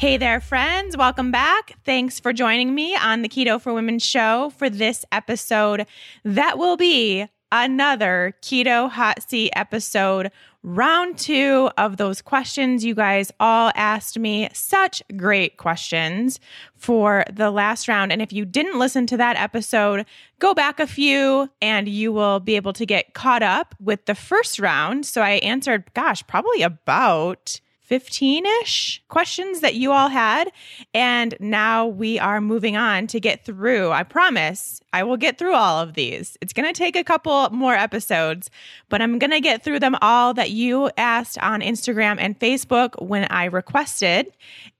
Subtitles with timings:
[0.00, 0.96] Hey there, friends.
[0.96, 1.74] Welcome back.
[1.84, 5.86] Thanks for joining me on the Keto for Women show for this episode
[6.24, 10.32] that will be another Keto Hot Seat episode,
[10.62, 14.48] round two of those questions you guys all asked me.
[14.54, 16.40] Such great questions
[16.78, 18.10] for the last round.
[18.10, 20.06] And if you didn't listen to that episode,
[20.38, 24.14] go back a few and you will be able to get caught up with the
[24.14, 25.04] first round.
[25.04, 27.60] So I answered, gosh, probably about
[27.90, 30.52] 15 ish questions that you all had.
[30.94, 33.90] And now we are moving on to get through.
[33.90, 36.38] I promise I will get through all of these.
[36.40, 38.48] It's going to take a couple more episodes,
[38.90, 43.04] but I'm going to get through them all that you asked on Instagram and Facebook
[43.04, 44.28] when I requested.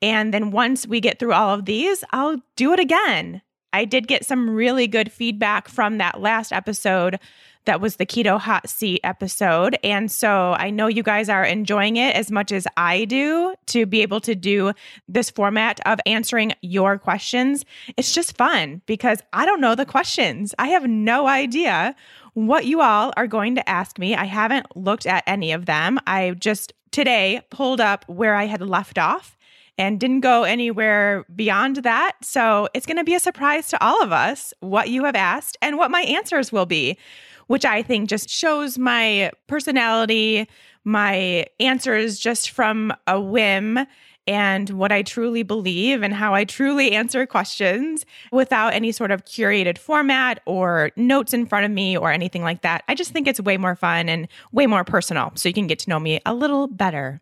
[0.01, 3.43] And then once we get through all of these, I'll do it again.
[3.73, 7.19] I did get some really good feedback from that last episode
[7.65, 9.79] that was the Keto Hot Seat episode.
[9.85, 13.87] And so I know you guys are enjoying it as much as I do to
[13.87, 14.73] be able to do
[15.09, 17.65] this format of answering your questions.
[17.97, 20.55] It's just fun because I don't know the questions.
[20.59, 21.95] I have no idea
[22.35, 24.15] what you all are going to ask me.
[24.15, 25.99] I haven't looked at any of them.
[26.07, 29.37] I just today pulled up where I had left off
[29.79, 32.13] and didn't go anywhere beyond that.
[32.23, 35.57] So it's going to be a surprise to all of us what you have asked
[35.63, 36.99] and what my answers will be
[37.51, 40.49] which I think just shows my personality,
[40.85, 43.77] my answers just from a whim
[44.29, 49.25] and what I truly believe and how I truly answer questions without any sort of
[49.25, 52.85] curated format or notes in front of me or anything like that.
[52.87, 55.33] I just think it's way more fun and way more personal.
[55.35, 57.21] So you can get to know me a little better.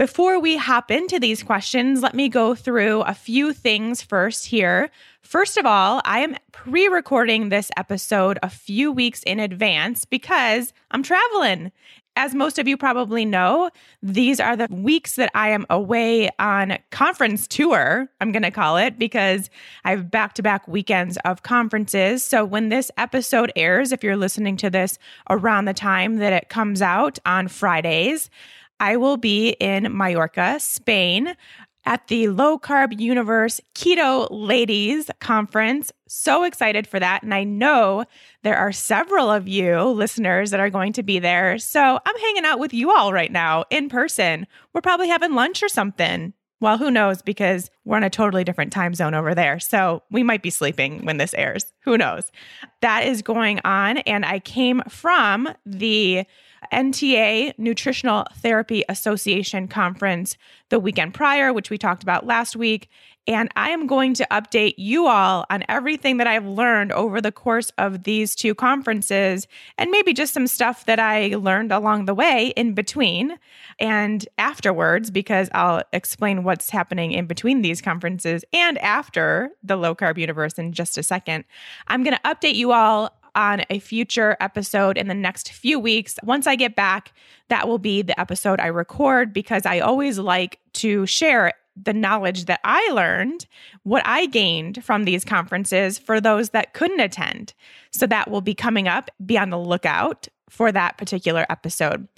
[0.00, 4.88] Before we hop into these questions, let me go through a few things first here.
[5.20, 10.72] First of all, I am pre recording this episode a few weeks in advance because
[10.90, 11.70] I'm traveling.
[12.16, 13.68] As most of you probably know,
[14.02, 18.78] these are the weeks that I am away on conference tour, I'm going to call
[18.78, 19.50] it, because
[19.84, 22.24] I have back to back weekends of conferences.
[22.24, 26.48] So when this episode airs, if you're listening to this around the time that it
[26.48, 28.30] comes out on Fridays,
[28.80, 31.34] I will be in Mallorca, Spain
[31.86, 35.92] at the Low Carb Universe Keto Ladies Conference.
[36.08, 37.22] So excited for that.
[37.22, 38.04] And I know
[38.42, 41.58] there are several of you listeners that are going to be there.
[41.58, 44.46] So I'm hanging out with you all right now in person.
[44.74, 46.34] We're probably having lunch or something.
[46.60, 47.22] Well, who knows?
[47.22, 49.58] Because we're in a totally different time zone over there.
[49.58, 51.72] So we might be sleeping when this airs.
[51.84, 52.30] Who knows?
[52.82, 53.98] That is going on.
[53.98, 56.26] And I came from the
[56.72, 60.36] NTA Nutritional Therapy Association conference
[60.68, 62.88] the weekend prior, which we talked about last week.
[63.26, 67.30] And I am going to update you all on everything that I've learned over the
[67.30, 69.46] course of these two conferences
[69.78, 73.38] and maybe just some stuff that I learned along the way in between
[73.78, 79.94] and afterwards, because I'll explain what's happening in between these conferences and after the low
[79.94, 81.44] carb universe in just a second.
[81.88, 86.16] I'm going to update you all on a future episode in the next few weeks.
[86.22, 87.12] Once I get back,
[87.48, 91.52] that will be the episode I record because I always like to share
[91.82, 93.46] the knowledge that I learned,
[93.84, 97.54] what I gained from these conferences for those that couldn't attend.
[97.90, 99.10] So that will be coming up.
[99.24, 102.08] Be on the lookout for that particular episode.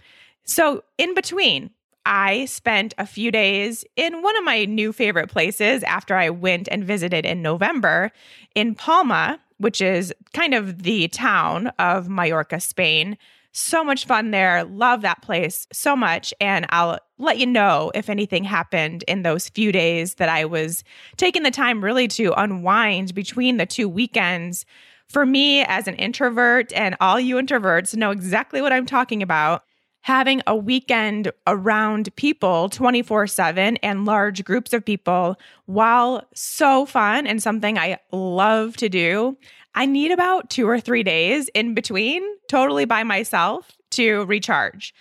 [0.45, 1.71] So, in between,
[2.05, 6.69] I spent a few days in one of my new favorite places after I went
[6.71, 8.11] and visited in November
[8.55, 13.17] in Palma, which is kind of the town of Mallorca, Spain.
[13.53, 14.65] So much fun there.
[14.65, 16.35] Love that place so much.
[16.41, 20.83] And I'll let you know if anything happened in those few days that I was
[21.17, 24.65] taking the time really to unwind between the two weekends.
[25.09, 29.63] For me, as an introvert, and all you introverts know exactly what I'm talking about,
[30.03, 35.37] having a weekend around people 24 7 and large groups of people,
[35.67, 39.37] while so fun and something I love to do,
[39.75, 44.95] I need about two or three days in between, totally by myself, to recharge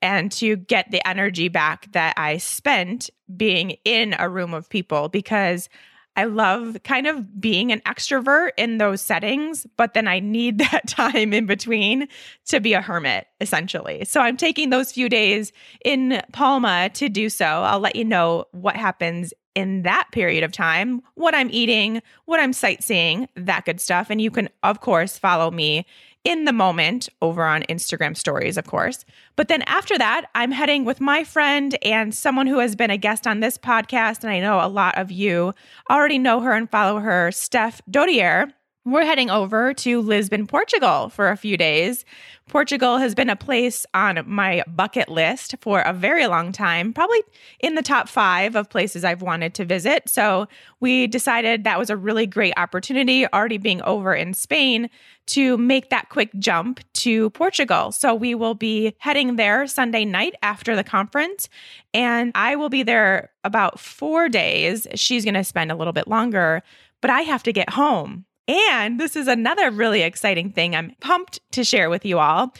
[0.00, 5.08] and to get the energy back that I spent being in a room of people
[5.08, 5.68] because
[6.18, 10.88] I love kind of being an extrovert in those settings, but then I need that
[10.88, 12.08] time in between
[12.46, 14.04] to be a hermit, essentially.
[14.04, 15.52] So I'm taking those few days
[15.84, 17.46] in Palma to do so.
[17.46, 22.40] I'll let you know what happens in that period of time, what I'm eating, what
[22.40, 24.10] I'm sightseeing, that good stuff.
[24.10, 25.86] And you can, of course, follow me
[26.28, 29.06] in the moment over on Instagram stories, of course.
[29.34, 32.98] But then after that, I'm heading with my friend and someone who has been a
[32.98, 34.24] guest on this podcast.
[34.24, 35.54] And I know a lot of you
[35.90, 38.52] already know her and follow her, Steph Dodier.
[38.90, 42.06] We're heading over to Lisbon, Portugal for a few days.
[42.48, 47.20] Portugal has been a place on my bucket list for a very long time, probably
[47.60, 50.08] in the top five of places I've wanted to visit.
[50.08, 50.48] So
[50.80, 54.88] we decided that was a really great opportunity, already being over in Spain,
[55.26, 57.92] to make that quick jump to Portugal.
[57.92, 61.50] So we will be heading there Sunday night after the conference,
[61.92, 64.86] and I will be there about four days.
[64.94, 66.62] She's going to spend a little bit longer,
[67.02, 71.40] but I have to get home and this is another really exciting thing I'm pumped
[71.52, 72.54] to share with you all.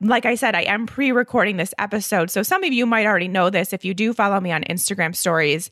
[0.00, 2.30] Like I said, I am pre recording this episode.
[2.30, 5.14] So some of you might already know this if you do follow me on Instagram
[5.14, 5.70] stories,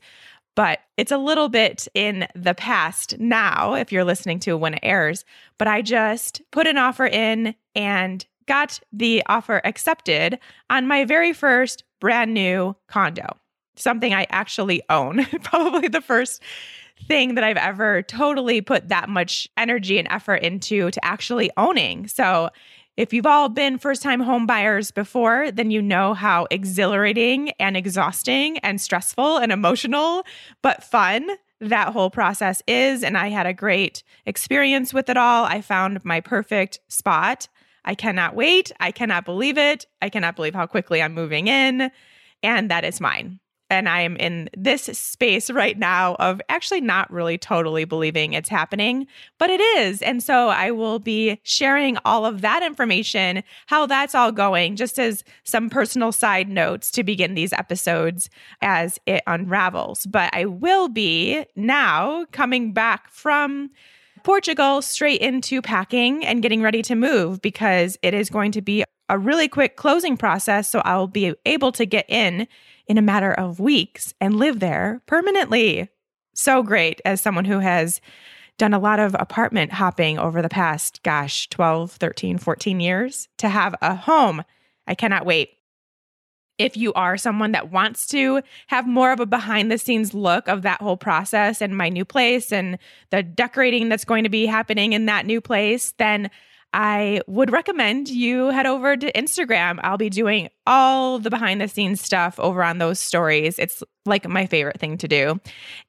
[0.55, 4.79] but it's a little bit in the past now if you're listening to when it
[4.83, 5.25] airs.
[5.57, 10.39] But I just put an offer in and got the offer accepted
[10.69, 13.35] on my very first brand new condo,
[13.75, 15.25] something I actually own.
[15.43, 16.41] Probably the first
[17.07, 22.07] thing that I've ever totally put that much energy and effort into to actually owning.
[22.07, 22.49] So,
[22.97, 27.75] if you've all been first time home buyers before, then you know how exhilarating and
[27.75, 30.23] exhausting and stressful and emotional,
[30.61, 33.03] but fun that whole process is.
[33.03, 35.43] And I had a great experience with it all.
[35.43, 37.49] I found my perfect spot.
[37.83, 38.71] I cannot wait.
[38.79, 39.85] I cannot believe it.
[40.01, 41.91] I cannot believe how quickly I'm moving in.
[42.43, 43.39] And that is mine
[43.75, 48.49] and I am in this space right now of actually not really totally believing it's
[48.49, 49.07] happening,
[49.37, 50.01] but it is.
[50.01, 54.97] And so I will be sharing all of that information, how that's all going, just
[54.97, 58.29] as some personal side notes to begin these episodes
[58.61, 60.05] as it unravels.
[60.05, 63.71] But I will be now coming back from.
[64.23, 68.83] Portugal straight into packing and getting ready to move because it is going to be
[69.09, 70.69] a really quick closing process.
[70.69, 72.47] So I'll be able to get in
[72.87, 75.89] in a matter of weeks and live there permanently.
[76.33, 78.01] So great as someone who has
[78.57, 83.49] done a lot of apartment hopping over the past, gosh, 12, 13, 14 years to
[83.49, 84.43] have a home.
[84.87, 85.49] I cannot wait.
[86.57, 90.47] If you are someone that wants to have more of a behind the scenes look
[90.47, 92.77] of that whole process and my new place and
[93.09, 96.29] the decorating that's going to be happening in that new place, then
[96.73, 99.79] I would recommend you head over to Instagram.
[99.81, 103.57] I'll be doing all the behind the scenes stuff over on those stories.
[103.57, 105.39] It's like my favorite thing to do.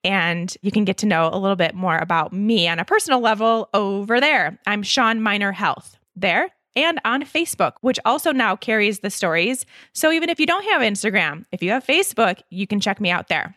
[0.05, 3.20] And you can get to know a little bit more about me on a personal
[3.20, 4.58] level over there.
[4.67, 9.67] I'm Shawn Mynar Health there and on Facebook, which also now carries the stories.
[9.93, 13.11] So even if you don't have Instagram, if you have Facebook, you can check me
[13.11, 13.56] out there.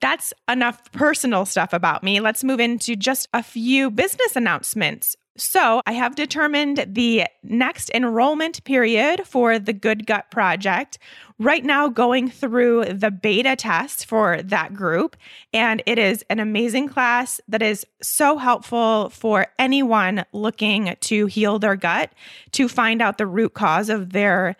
[0.00, 2.20] that's enough personal stuff about me.
[2.20, 5.16] Let's move into just a few business announcements.
[5.36, 10.98] So, I have determined the next enrollment period for the Good Gut Project.
[11.38, 15.16] Right now, going through the beta test for that group.
[15.52, 21.60] And it is an amazing class that is so helpful for anyone looking to heal
[21.60, 22.10] their gut,
[22.52, 24.56] to find out the root cause of their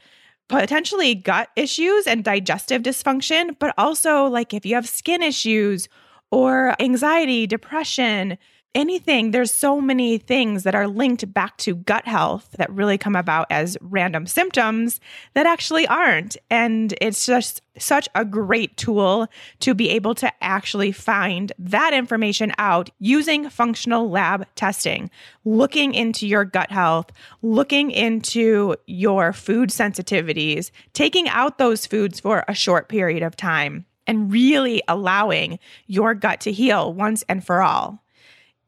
[0.49, 5.89] potentially gut issues and digestive dysfunction, but also like if you have skin issues
[6.31, 8.39] or anxiety, depression,
[8.79, 13.17] anything, there's so many things that are linked back to gut health that really come
[13.17, 15.01] about as random symptoms
[15.35, 16.37] that actually aren't.
[16.49, 19.27] And it's just such a great tool
[19.61, 25.11] to be able to actually find that information out using functional lab testing,
[25.45, 27.11] looking into your gut health,
[27.43, 33.85] looking into your food sensitivities, taking out those foods for a short period of time.
[34.07, 38.03] And really allowing your gut to heal once and for all.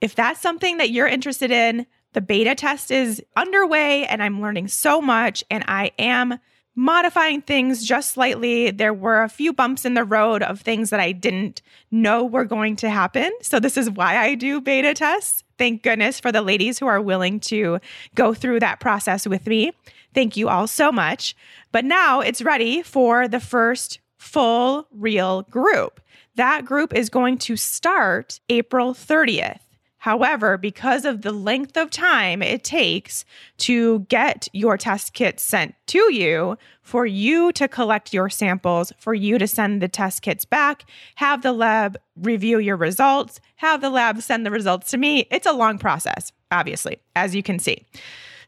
[0.01, 4.69] If that's something that you're interested in, the beta test is underway and I'm learning
[4.69, 6.39] so much and I am
[6.75, 8.71] modifying things just slightly.
[8.71, 12.45] There were a few bumps in the road of things that I didn't know were
[12.45, 13.33] going to happen.
[13.43, 15.45] So, this is why I do beta tests.
[15.59, 17.81] Thank goodness for the ladies who are willing to
[18.15, 19.73] go through that process with me.
[20.15, 21.37] Thank you all so much.
[21.71, 26.01] But now it's ready for the first full real group.
[26.37, 29.61] That group is going to start April 30th.
[30.01, 33.27] However, because of the length of time it takes
[33.59, 39.13] to get your test kit sent to you, for you to collect your samples, for
[39.13, 43.91] you to send the test kits back, have the lab review your results, have the
[43.91, 47.85] lab send the results to me, it's a long process, obviously, as you can see.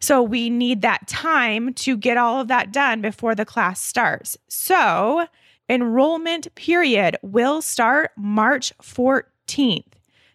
[0.00, 4.38] So we need that time to get all of that done before the class starts.
[4.49, 5.26] So
[5.68, 9.85] enrollment period will start March 14th.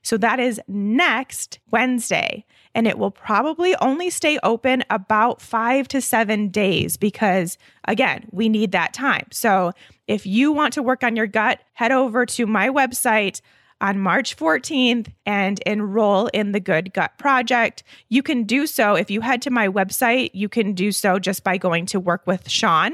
[0.01, 2.46] So that is next Wednesday.
[2.74, 8.50] And it will probably only stay open about five to seven days because, again, we
[8.50, 9.27] need that time.
[9.32, 9.72] So
[10.08, 13.42] if you want to work on your gut, head over to my website
[13.81, 17.84] on March 14th and enroll in the Good Gut Project.
[18.10, 21.43] You can do so if you head to my website, you can do so just
[21.43, 22.93] by going to work with Shawn.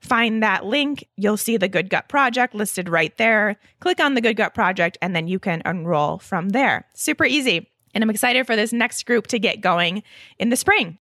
[0.00, 1.08] Find that link.
[1.16, 3.56] You'll see the Good Gut Project listed right there.
[3.80, 6.86] Click on the Good Gut Project, and then you can enroll from there.
[6.94, 7.70] Super easy.
[7.94, 10.02] And I'm excited for this next group to get going
[10.38, 10.98] in the spring.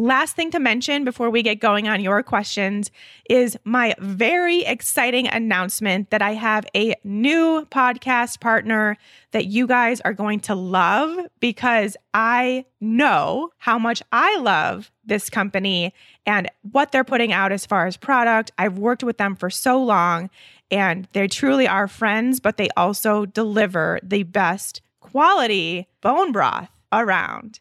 [0.00, 2.90] Last thing to mention before we get going on your questions
[3.28, 8.96] is my very exciting announcement that I have a new podcast partner
[9.32, 15.28] that you guys are going to love because I know how much I love this
[15.28, 15.92] company
[16.24, 18.52] and what they're putting out as far as product.
[18.56, 20.30] I've worked with them for so long
[20.70, 27.60] and they truly are friends, but they also deliver the best quality bone broth around.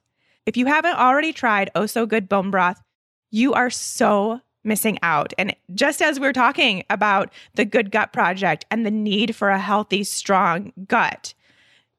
[0.49, 2.81] If you haven't already tried Oh So Good Bone Broth,
[3.29, 5.31] you are so missing out.
[5.37, 9.59] And just as we're talking about the Good Gut Project and the need for a
[9.59, 11.35] healthy, strong gut,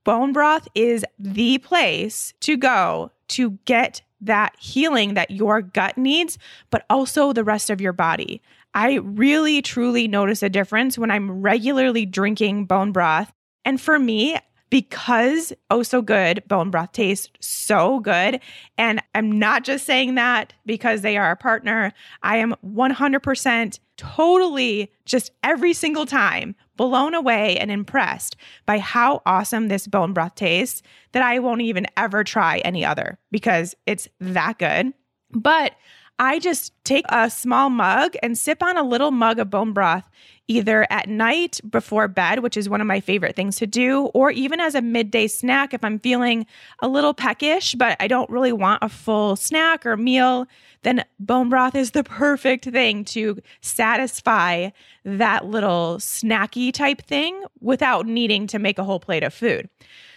[0.02, 6.36] bone broth is the place to go to get that healing that your gut needs,
[6.70, 8.42] but also the rest of your body.
[8.74, 13.32] I really, truly notice a difference when I'm regularly drinking bone broth.
[13.64, 14.38] And for me,
[14.70, 18.40] because oh so good bone broth tastes so good.
[18.78, 21.92] And i'm not just saying that because they are a partner.
[22.22, 29.68] I am 100% totally just every single time blown away and impressed by how awesome
[29.68, 34.58] this bone broth tastes that i won't even ever try any other because it's that
[34.58, 34.94] good.
[35.32, 35.74] But
[36.18, 40.08] I just take a small mug and sip on a little mug of bone broth
[40.50, 44.32] either at night before bed, which is one of my favorite things to do, or
[44.32, 46.44] even as a midday snack if I'm feeling
[46.80, 50.48] a little peckish, but I don't really want a full snack or meal,
[50.82, 54.70] then bone broth is the perfect thing to satisfy
[55.04, 59.68] that little snacky type thing without needing to make a whole plate of food.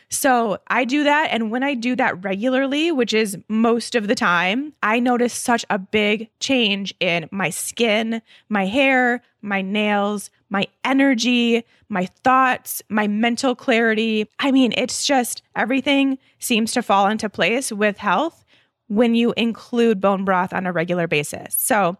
[0.10, 1.30] So I do that.
[1.32, 5.66] And when I do that regularly, which is most of the time, I notice such
[5.70, 13.08] a big change in my skin, my hair, my nails, my energy, my thoughts, my
[13.08, 14.30] mental clarity.
[14.40, 18.46] I mean, it's just everything seems to fall into place with health
[18.88, 21.56] when you include bone broth on a regular basis.
[21.56, 21.98] So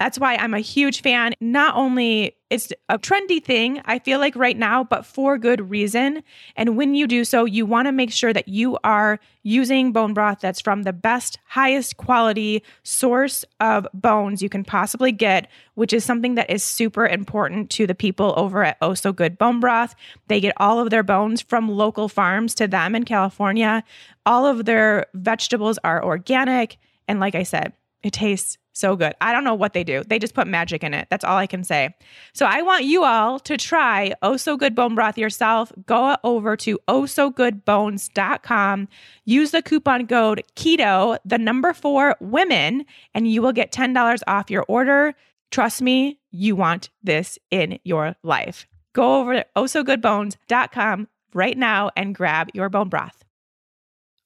[0.00, 1.34] that's why I'm a huge fan.
[1.40, 6.22] Not only it's a trendy thing, I feel like right now, but for good reason.
[6.56, 10.12] And when you do so, you want to make sure that you are using bone
[10.12, 15.92] broth that's from the best, highest quality source of bones you can possibly get, which
[15.92, 19.60] is something that is super important to the people over at Oh So Good Bone
[19.60, 19.94] Broth.
[20.26, 23.84] They get all of their bones from local farms to them in California.
[24.26, 26.78] All of their vegetables are organic.
[27.06, 29.14] And like I said, it tastes so good.
[29.20, 30.02] I don't know what they do.
[30.04, 31.08] They just put magic in it.
[31.10, 31.94] That's all I can say.
[32.32, 35.72] So I want you all to try Oh So Good Bone Broth yourself.
[35.86, 38.88] Go over to ohsogoodbones.com.
[39.24, 44.50] Use the coupon code KETO, the number four women, and you will get $10 off
[44.50, 45.14] your order.
[45.50, 48.66] Trust me, you want this in your life.
[48.92, 53.23] Go over to ohsogoodbones.com right now and grab your bone broth.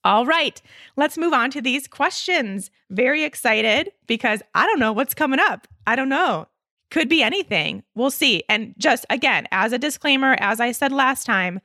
[0.05, 0.61] All right,
[0.97, 2.71] let's move on to these questions.
[2.91, 5.67] Very excited because I don't know what's coming up.
[5.87, 6.47] I don't know.
[6.91, 7.83] Could be anything.
[7.95, 8.43] We'll see.
[8.49, 11.61] And just again, as a disclaimer, as I said last time,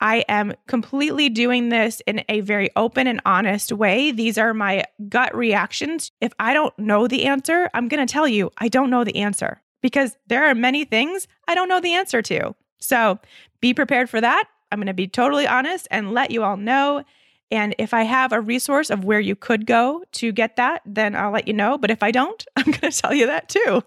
[0.00, 4.10] I am completely doing this in a very open and honest way.
[4.10, 6.10] These are my gut reactions.
[6.20, 9.16] If I don't know the answer, I'm going to tell you I don't know the
[9.16, 12.54] answer because there are many things I don't know the answer to.
[12.80, 13.18] So
[13.60, 14.44] be prepared for that.
[14.72, 17.04] I'm going to be totally honest and let you all know
[17.50, 21.14] And if I have a resource of where you could go to get that, then
[21.14, 21.78] I'll let you know.
[21.78, 23.82] But if I don't, I'm going to tell you that too.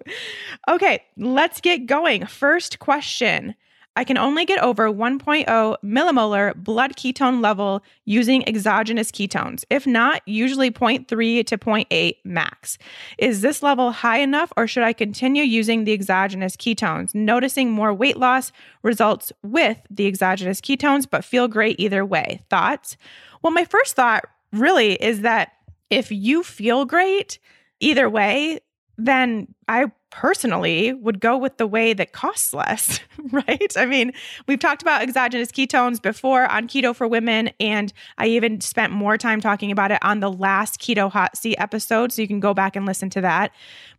[0.70, 2.26] Okay, let's get going.
[2.26, 3.56] First question
[3.98, 5.48] I can only get over 1.0
[5.84, 9.66] millimolar blood ketone level using exogenous ketones.
[9.72, 12.78] If not, usually 0.3 to 0.8 max.
[13.18, 17.16] Is this level high enough or should I continue using the exogenous ketones?
[17.16, 18.52] Noticing more weight loss
[18.84, 22.42] results with the exogenous ketones, but feel great either way.
[22.52, 22.98] Thoughts?
[23.42, 25.54] Well, my first thought really is that
[25.90, 27.40] if you feel great
[27.80, 28.60] either way,
[28.98, 33.00] then I personally would go with the way that costs less,
[33.32, 33.74] right?
[33.78, 34.14] I mean,
[34.48, 39.18] we've talked about exogenous ketones before on Keto for Women, and I even spent more
[39.18, 42.12] time talking about it on the last Keto Hot Seat episode.
[42.12, 43.52] So you can go back and listen to that.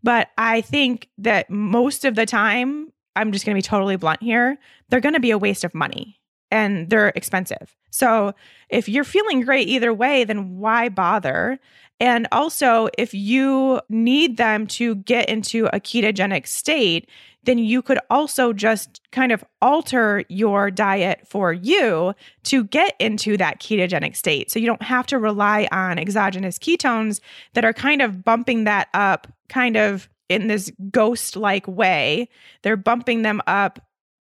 [0.02, 4.22] But I think that most of the time, I'm just going to be totally blunt
[4.22, 6.17] here, they're going to be a waste of money
[6.50, 7.76] and they're expensive.
[7.90, 8.34] So
[8.68, 11.58] if you're feeling great either way, then why bother?
[12.00, 17.08] And also, if you need them to get into a ketogenic state,
[17.44, 22.14] then you could also just kind of alter your diet for you
[22.44, 24.50] to get into that ketogenic state.
[24.50, 27.20] So you don't have to rely on exogenous ketones
[27.54, 32.28] that are kind of bumping that up, kind of in this ghost like way.
[32.62, 33.80] They're bumping them up.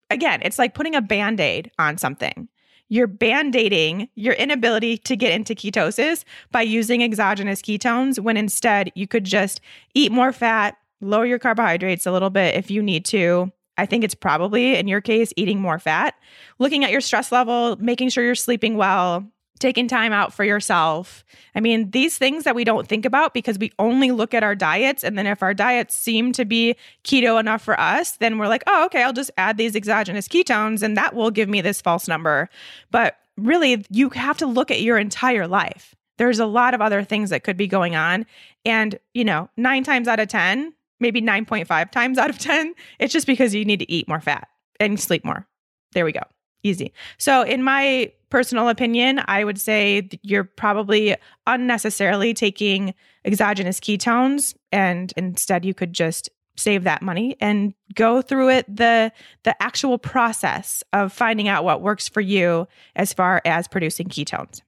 [0.10, 2.50] Again, it's like putting a band aid on something
[2.90, 8.92] you're band aiding your inability to get into ketosis by using exogenous ketones when instead
[8.96, 9.60] you could just
[9.94, 13.52] eat more fat, lower your carbohydrates a little bit if you need to.
[13.78, 16.16] I think it's probably in your case eating more fat,
[16.60, 21.26] looking at your stress level, making sure you're sleeping well, taking time out for yourself.
[21.56, 24.56] I mean, these things that we don't think about because we only look at our
[24.56, 25.04] diets.
[25.04, 28.64] And then if our diets seem to be keto enough for us, then we're like,
[28.68, 32.08] oh, okay, I'll just add these exogenous ketones and that will give me this false
[32.08, 32.50] number.
[32.92, 35.96] But really, you have to look at your entire life.
[36.18, 38.26] There's a lot of other things that could be going on.
[38.66, 43.14] And, you know, nine times out of 10, maybe 9.5 times out of 10, it's
[43.14, 44.48] just because you need to eat more fat
[44.80, 45.48] and sleep more.
[45.94, 46.22] There we go.
[46.64, 46.92] Easy.
[47.18, 51.16] So, in my personal opinion, I would say you're probably
[51.46, 52.94] unnecessarily taking
[53.26, 59.12] exogenous ketones and instead you could just save that money and go through it the
[59.44, 64.62] the actual process of finding out what works for you as far as producing ketones.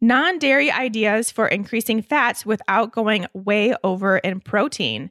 [0.00, 5.10] Non-dairy ideas for increasing fats without going way over in protein.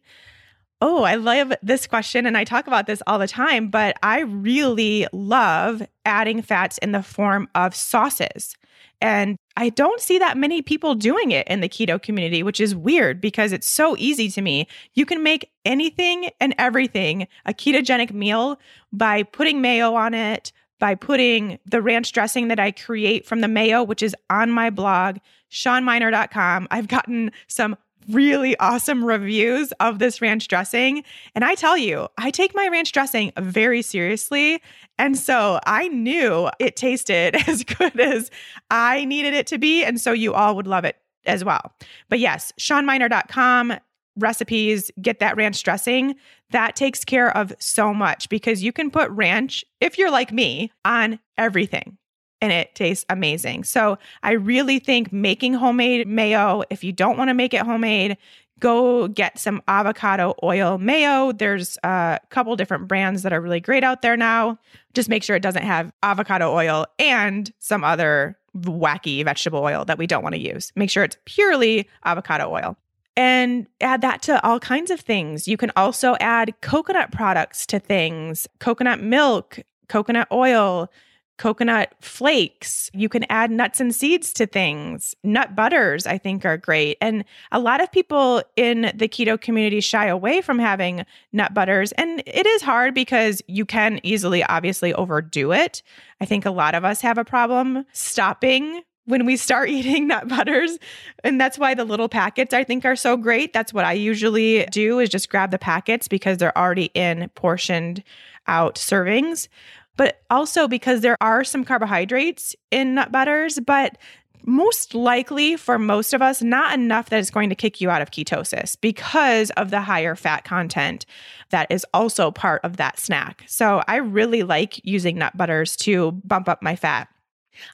[0.87, 2.27] Oh, I love this question.
[2.27, 6.91] And I talk about this all the time, but I really love adding fats in
[6.91, 8.55] the form of sauces.
[9.01, 12.75] And I don't see that many people doing it in the keto community, which is
[12.75, 14.67] weird because it's so easy to me.
[14.93, 18.59] You can make anything and everything a ketogenic meal
[18.93, 23.47] by putting mayo on it, by putting the ranch dressing that I create from the
[23.47, 25.17] mayo, which is on my blog,
[25.49, 26.67] shawnmynar.com.
[26.69, 27.75] I've gotten some
[28.09, 31.03] really awesome reviews of this ranch dressing.
[31.33, 34.61] And I tell you, I take my ranch dressing very seriously.
[34.97, 38.31] And so I knew it tasted as good as
[38.69, 39.83] I needed it to be.
[39.83, 41.73] And so you all would love it as well.
[42.09, 43.73] But yes, ShawnMynar.com
[44.17, 46.15] recipes, get that ranch dressing.
[46.51, 50.71] That takes care of so much because you can put ranch, if you're like me,
[50.85, 51.97] on everything
[52.41, 53.63] and it tastes amazing.
[53.63, 58.17] So I really think making homemade mayo, if you don't want to make it homemade,
[58.59, 61.31] go get some avocado oil mayo.
[61.31, 64.57] There's a couple different brands that are really great out there now.
[64.93, 69.97] Just make sure it doesn't have avocado oil and some other wacky vegetable oil that
[69.97, 70.71] we don't want to use.
[70.75, 72.77] Make sure it's purely avocado oil.
[73.17, 75.47] And add that to all kinds of things.
[75.47, 80.91] You can also add coconut products to things, coconut milk, coconut oil,
[81.37, 82.89] coconut flakes.
[82.93, 85.15] You can add nuts and seeds to things.
[85.23, 86.97] Nut butters, I think, are great.
[87.01, 91.91] And a lot of people in the keto community shy away from having nut butters.
[91.93, 95.83] And it is hard because you can easily, obviously, overdo it.
[96.21, 100.27] I think a lot of us have a problem stopping when we start eating nut
[100.27, 100.77] butters.
[101.23, 103.51] And that's why the little packets I think are so great.
[103.51, 108.03] That's what I usually do is just grab the packets because they're already in portioned
[108.47, 109.47] out servings
[109.97, 113.97] but also because there are some carbohydrates in nut butters, but
[114.45, 118.01] most likely for most of us, not enough that is going to kick you out
[118.01, 121.05] of ketosis because of the higher fat content
[121.49, 123.43] that is also part of that snack.
[123.47, 127.07] So I really like using nut butters to bump up my fat.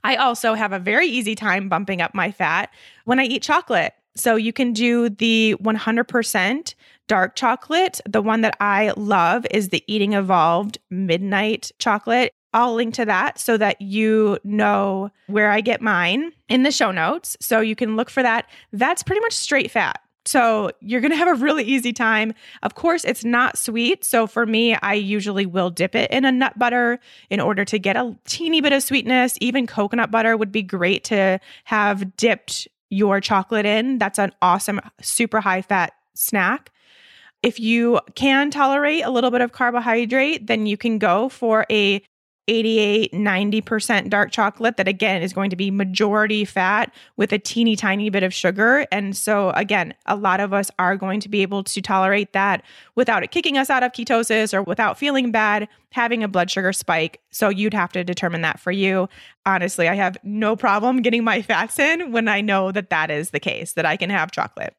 [0.03, 2.71] I also have a very easy time bumping up my fat
[3.05, 3.93] when I eat chocolate.
[4.15, 6.75] So you can do the 100%
[7.12, 8.00] dark chocolate.
[8.08, 12.32] The one that I love is the Eating Evolved Midnight Chocolate.
[12.54, 16.89] I'll link to that so that you know where I get mine in the show
[16.89, 17.36] notes.
[17.41, 18.50] So you can look for that.
[18.71, 20.00] That's pretty much straight fat.
[20.24, 22.34] So you're going to have a really easy time.
[22.63, 24.06] Of course, it's not sweet.
[24.06, 26.97] So for me, I usually will dip it in a nut butter
[27.30, 29.36] in order to get a teeny bit of sweetness.
[29.41, 33.97] Even coconut butter would be great to have dipped your chocolate in.
[33.97, 36.71] That's an awesome, super high fat snack.
[37.43, 42.04] If you can tolerate a little bit of carbohydrate, then you can go for a
[42.47, 47.75] 88, 90% dark chocolate that again is going to be majority fat with a teeny
[47.75, 48.86] tiny bit of sugar.
[48.91, 52.63] And so, again, a lot of us are going to be able to tolerate that
[52.95, 56.73] without it kicking us out of ketosis or without feeling bad, having a blood sugar
[56.73, 57.21] spike.
[57.30, 59.08] So, you'd have to determine that for you.
[59.45, 63.30] Honestly, I have no problem getting my fats in when I know that that is
[63.30, 64.75] the case, that I can have chocolate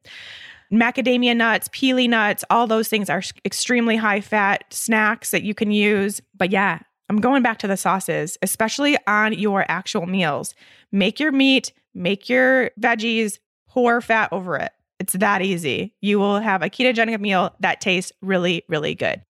[0.72, 5.70] macadamia nuts, pili nuts, all those things are extremely high fat snacks that you can
[5.70, 6.20] use.
[6.37, 10.54] But yeah, I'm going back to the sauces, especially on your actual meals.
[10.90, 14.72] Make your meat, make your veggies, pour fat over it.
[14.98, 15.94] It's that easy.
[16.00, 19.22] You will have a ketogenic meal that tastes really, really good.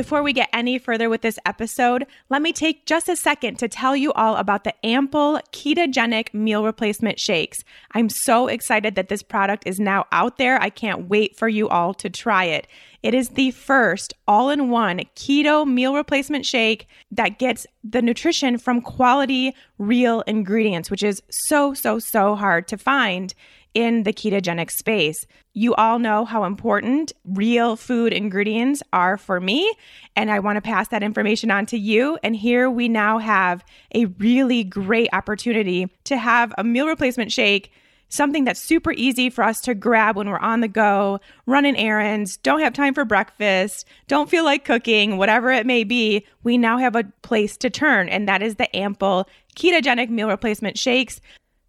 [0.00, 3.68] Before we get any further with this episode, let me take just a second to
[3.68, 7.62] tell you all about the Ample Ketogenic Meal Replacement Shakes.
[7.92, 10.58] I'm so excited that this product is now out there.
[10.58, 12.66] I can't wait for you all to try it.
[13.02, 18.56] It is the first all in one keto meal replacement shake that gets the nutrition
[18.56, 23.34] from quality, real ingredients, which is so, so, so hard to find
[23.74, 25.26] in the ketogenic space.
[25.52, 29.72] You all know how important real food ingredients are for me,
[30.16, 32.18] and I want to pass that information on to you.
[32.22, 37.72] And here we now have a really great opportunity to have a meal replacement shake.
[38.12, 42.36] Something that's super easy for us to grab when we're on the go, running errands,
[42.38, 46.26] don't have time for breakfast, don't feel like cooking, whatever it may be.
[46.42, 50.76] We now have a place to turn, and that is the Ample Ketogenic Meal Replacement
[50.76, 51.20] Shakes.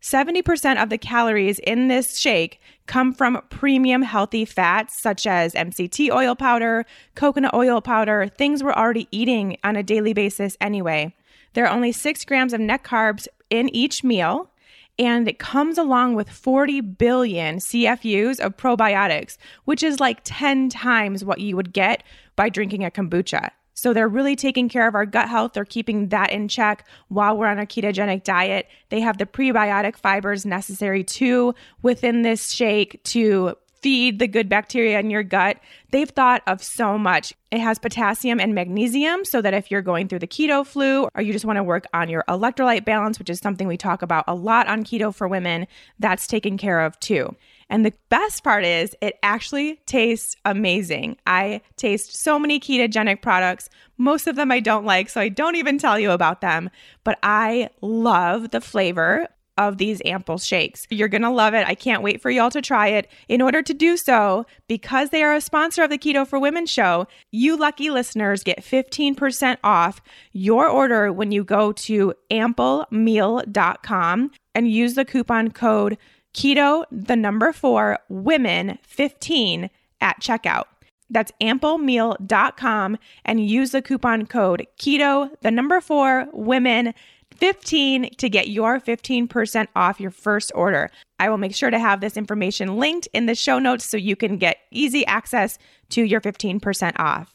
[0.02, 6.10] 70% of the calories in this shake come from premium healthy fats such as MCT
[6.12, 6.86] oil powder,
[7.16, 11.14] coconut oil powder, things we're already eating on a daily basis anyway.
[11.54, 14.50] There are only six grams of net carbs in each meal,
[14.98, 21.24] and it comes along with 40 billion CFUs of probiotics, which is like 10 times
[21.24, 22.04] what you would get
[22.36, 23.52] by drinking a kombucha.
[23.74, 25.54] So they're really taking care of our gut health.
[25.54, 28.68] They're keeping that in check while we're on a ketogenic diet.
[28.90, 35.00] They have the prebiotic fibers necessary too within this shake to feed the good bacteria
[35.00, 35.58] in your gut.
[35.90, 37.34] They've thought of so much.
[37.52, 41.22] It has potassium and magnesium so that if you're going through the keto flu or
[41.22, 44.26] you just want to work on your electrolyte balance, which is something we talk about
[44.28, 45.68] a lot on keto for women,
[46.00, 47.36] that's taken care of too.
[47.72, 51.16] And the best part is, it actually tastes amazing.
[51.26, 53.70] I taste so many ketogenic products.
[53.98, 56.70] Most of them I don't like, so I don't even tell you about them.
[57.06, 60.86] But I love the flavor of these ample shakes.
[60.90, 61.66] You're going to love it.
[61.66, 63.10] I can't wait for y'all to try it.
[63.30, 66.66] In order to do so, because they are a sponsor of the Keto for Women
[66.66, 70.02] show, you lucky listeners get 15% off
[70.34, 75.98] your order when you go to amplemeal.com and use the coupon code
[76.34, 79.70] keto, the number four, women 15
[80.02, 80.66] at checkout.
[81.10, 86.94] That's amplemeal.com and use the coupon code keto, the number four, women
[87.36, 90.90] 15 to get your 15% off your first order.
[91.20, 94.16] I will make sure to have this information linked in the show notes so you
[94.16, 95.58] can get easy access
[95.90, 97.34] to your 15% off.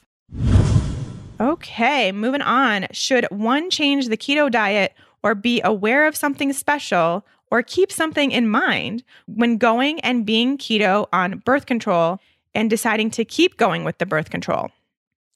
[1.38, 2.86] Okay, moving on.
[2.92, 8.30] Should one change the keto diet or be aware of something special or keep something
[8.30, 12.18] in mind when going and being keto on birth control
[12.54, 14.70] and deciding to keep going with the birth control?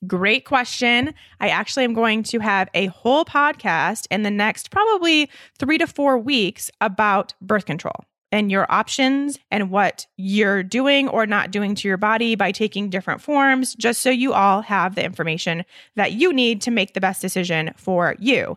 [0.07, 1.13] Great question.
[1.41, 5.87] I actually am going to have a whole podcast in the next probably three to
[5.87, 11.75] four weeks about birth control and your options and what you're doing or not doing
[11.75, 15.65] to your body by taking different forms, just so you all have the information
[15.97, 18.57] that you need to make the best decision for you.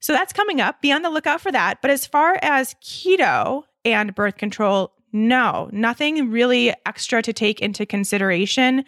[0.00, 0.80] So that's coming up.
[0.80, 1.82] Be on the lookout for that.
[1.82, 7.86] But as far as keto and birth control, no, nothing really extra to take into
[7.86, 8.84] consideration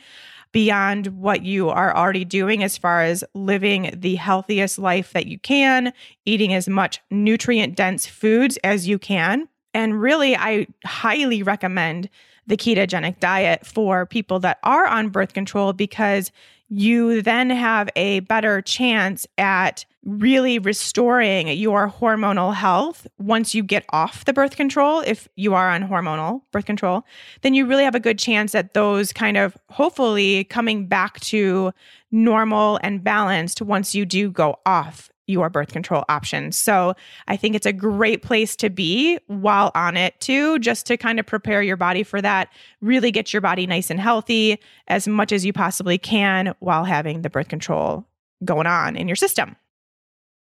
[0.52, 5.38] beyond what you are already doing as far as living the healthiest life that you
[5.38, 5.92] can,
[6.24, 9.48] eating as much nutrient dense foods as you can.
[9.72, 12.08] And really, I highly recommend
[12.46, 16.32] the ketogenic diet for people that are on birth control because
[16.68, 23.84] you then have a better chance at really restoring your hormonal health once you get
[23.90, 27.04] off the birth control, if you are on hormonal birth control,
[27.42, 31.72] then you really have a good chance at those kind of hopefully coming back to
[32.10, 36.56] normal and balanced once you do go off your birth control options.
[36.56, 36.94] So
[37.28, 41.20] I think it's a great place to be while on it too, just to kind
[41.20, 42.48] of prepare your body for that,
[42.80, 44.58] really get your body nice and healthy
[44.88, 48.06] as much as you possibly can while having the birth control
[48.44, 49.54] going on in your system.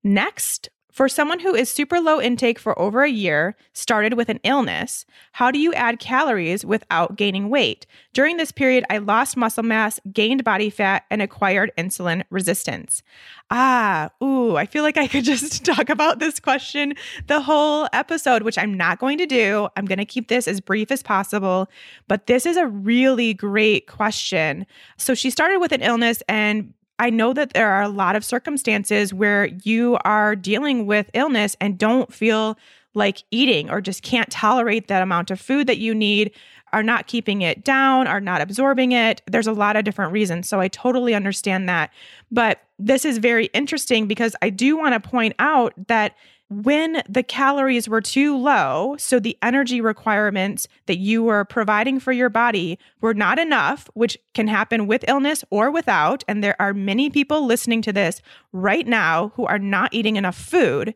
[0.04, 4.42] Next, for someone who is super low intake for over a year, started with an
[4.44, 7.88] illness, how do you add calories without gaining weight?
[8.14, 13.04] During this period, I lost muscle mass, gained body fat, and acquired insulin resistance.
[13.50, 16.94] Ah, ooh, I feel like I could just talk about this question
[17.28, 19.70] the whole episode, which I'm not going to do.
[19.78, 21.70] I'm going to keep this as brief as possible,
[22.10, 24.66] but this is a really great question.
[24.98, 28.24] So she started with an illness and I know that there are a lot of
[28.24, 32.60] circumstances where you are dealing with illness and don't feel
[32.94, 36.32] like eating or just can't tolerate that amount of food that you need,
[36.72, 39.24] are not keeping it down, are not absorbing it.
[39.26, 40.48] There's a lot of different reasons.
[40.48, 41.92] So I totally understand that.
[42.30, 46.16] But this is very interesting because I do want to point out that
[46.52, 52.12] when the calories were too low, so the energy requirements that you were providing for
[52.12, 56.26] your body were not enough, which can happen with illness or without.
[56.28, 60.36] And there are many people listening to this right now who are not eating enough
[60.36, 60.94] food.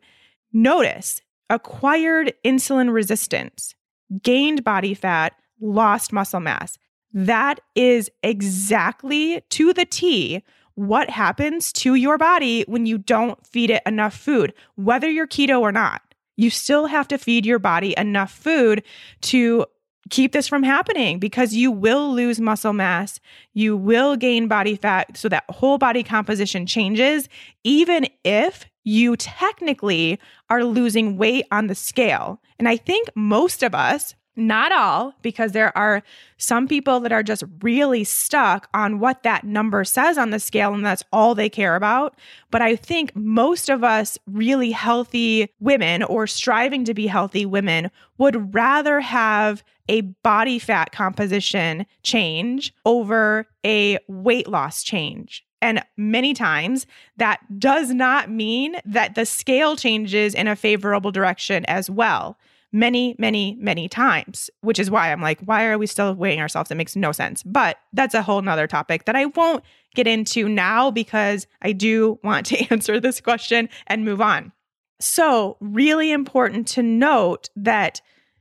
[0.52, 3.74] Notice acquired insulin resistance,
[4.22, 6.76] gained body fat, lost muscle mass.
[7.14, 10.42] That is exactly to the T
[10.76, 15.60] what happens to your body when you don't feed it enough food, whether you're keto
[15.60, 16.02] or not.
[16.36, 18.82] You still have to feed your body enough food
[19.22, 19.66] to
[20.10, 23.18] keep this from happening because you will lose muscle mass,
[23.54, 27.28] you will gain body fat, so that whole body composition changes,
[27.64, 32.40] even if you technically are losing weight on the scale.
[32.58, 36.02] And I think most of us not all, because there are
[36.36, 40.74] some people that are just really stuck on what that number says on the scale,
[40.74, 42.16] and that's all they care about.
[42.50, 47.90] But I think most of us, really healthy women or striving to be healthy women,
[48.18, 55.44] would rather have a body fat composition change over a weight loss change.
[55.62, 61.64] And many times that does not mean that the scale changes in a favorable direction
[61.66, 62.38] as well
[62.72, 66.70] many, many, many times, which is why I'm like, why are we still weighing ourselves?
[66.70, 67.42] It makes no sense.
[67.42, 72.18] But that's a whole nother topic that I won't get into now because I do
[72.22, 74.52] want to answer this question and move on.
[75.00, 78.00] So, really important to note that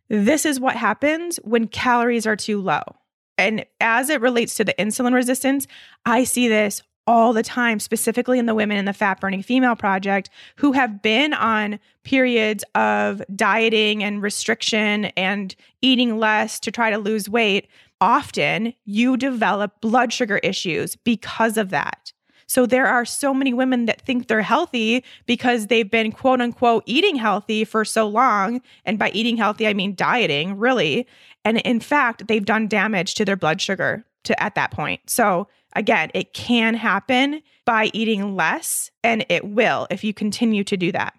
[0.09, 2.81] this is what happens when calories are too low.
[3.37, 5.67] And as it relates to the insulin resistance,
[6.05, 9.75] I see this all the time, specifically in the Women in the Fat Burning Female
[9.75, 16.89] Project, who have been on periods of dieting and restriction and eating less to try
[16.89, 17.67] to lose weight.
[18.01, 22.11] Often you develop blood sugar issues because of that.
[22.47, 26.83] So there are so many women that think they're healthy because they've been quote unquote
[26.85, 28.61] eating healthy for so long.
[28.85, 31.07] And by eating healthy, I mean dieting, really.
[31.43, 35.09] And in fact, they've done damage to their blood sugar to at that point.
[35.09, 40.77] So Again, it can happen by eating less, and it will if you continue to
[40.77, 41.13] do that.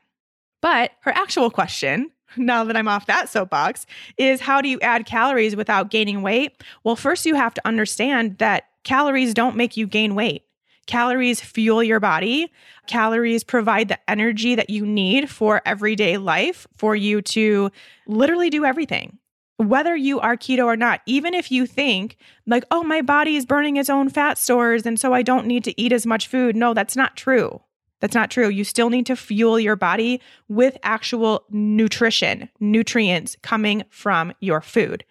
[0.62, 5.06] But her actual question, now that I'm off that soapbox, is how do you add
[5.06, 6.62] calories without gaining weight?
[6.84, 10.44] Well, first, you have to understand that calories don't make you gain weight.
[10.86, 12.50] Calories fuel your body.
[12.86, 17.70] Calories provide the energy that you need for everyday life for you to
[18.06, 19.18] literally do everything
[19.58, 22.16] whether you are keto or not, even if you think
[22.46, 25.64] like, oh, my body is burning its own fat stores and so I don't need
[25.64, 26.56] to eat as much food.
[26.56, 27.60] No, that's not true.
[28.00, 28.48] That's not true.
[28.48, 35.04] You still need to fuel your body with actual nutrition, nutrients coming from your food.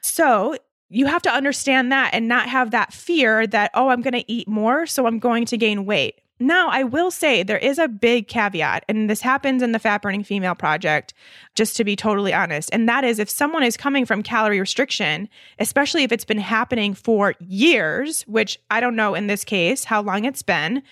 [0.00, 0.56] So,
[0.88, 4.30] you have to understand that and not have that fear that, oh, I'm going to
[4.30, 6.20] eat more, so I'm going to gain weight.
[6.42, 10.02] Now, I will say there is a big caveat, and this happens in the Fat
[10.02, 11.14] Burning Female Project,
[11.54, 12.68] just to be totally honest.
[12.72, 15.28] And that is if someone is coming from calorie restriction,
[15.60, 20.02] especially if it's been happening for years, which I don't know in this case how
[20.02, 20.82] long it's been,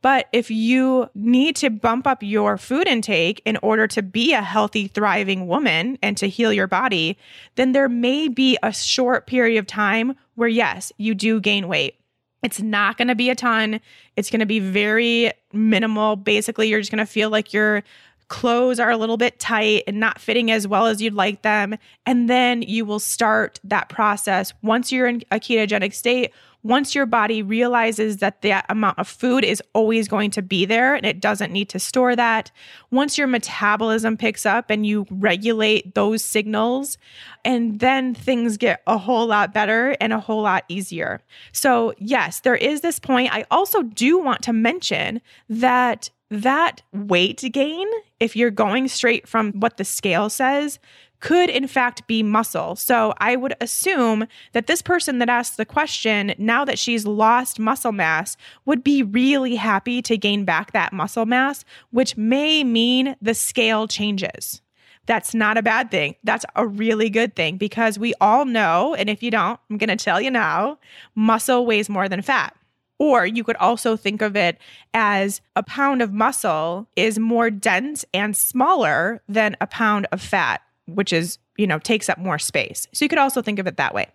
[0.00, 4.42] but if you need to bump up your food intake in order to be a
[4.42, 7.18] healthy, thriving woman and to heal your body,
[7.56, 11.99] then there may be a short period of time where, yes, you do gain weight.
[12.42, 13.80] It's not going to be a ton.
[14.16, 16.16] It's going to be very minimal.
[16.16, 17.82] Basically, you're just going to feel like you're
[18.30, 21.76] clothes are a little bit tight and not fitting as well as you'd like them.
[22.06, 27.06] And then you will start that process once you're in a ketogenic state once your
[27.06, 31.20] body realizes that that amount of food is always going to be there and it
[31.20, 32.50] doesn't need to store that,
[32.90, 36.98] once your metabolism picks up and you regulate those signals,
[37.44, 41.22] and then things get a whole lot better and a whole lot easier.
[41.52, 43.34] So, yes, there is this point.
[43.34, 47.88] I also do want to mention that that weight gain,
[48.20, 50.78] if you're going straight from what the scale says,
[51.20, 52.76] could in fact be muscle.
[52.76, 57.58] So I would assume that this person that asked the question, now that she's lost
[57.58, 63.16] muscle mass, would be really happy to gain back that muscle mass, which may mean
[63.20, 64.62] the scale changes.
[65.06, 66.14] That's not a bad thing.
[66.24, 69.88] That's a really good thing because we all know, and if you don't, I'm going
[69.88, 70.78] to tell you now
[71.14, 72.54] muscle weighs more than fat.
[73.00, 74.58] Or you could also think of it
[74.94, 80.60] as a pound of muscle is more dense and smaller than a pound of fat
[80.94, 82.86] which is, you know, takes up more space.
[82.92, 84.08] So you could also think of it that way.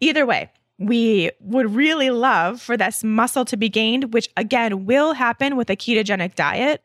[0.00, 5.12] Either way, we would really love for this muscle to be gained, which again will
[5.12, 6.82] happen with a ketogenic diet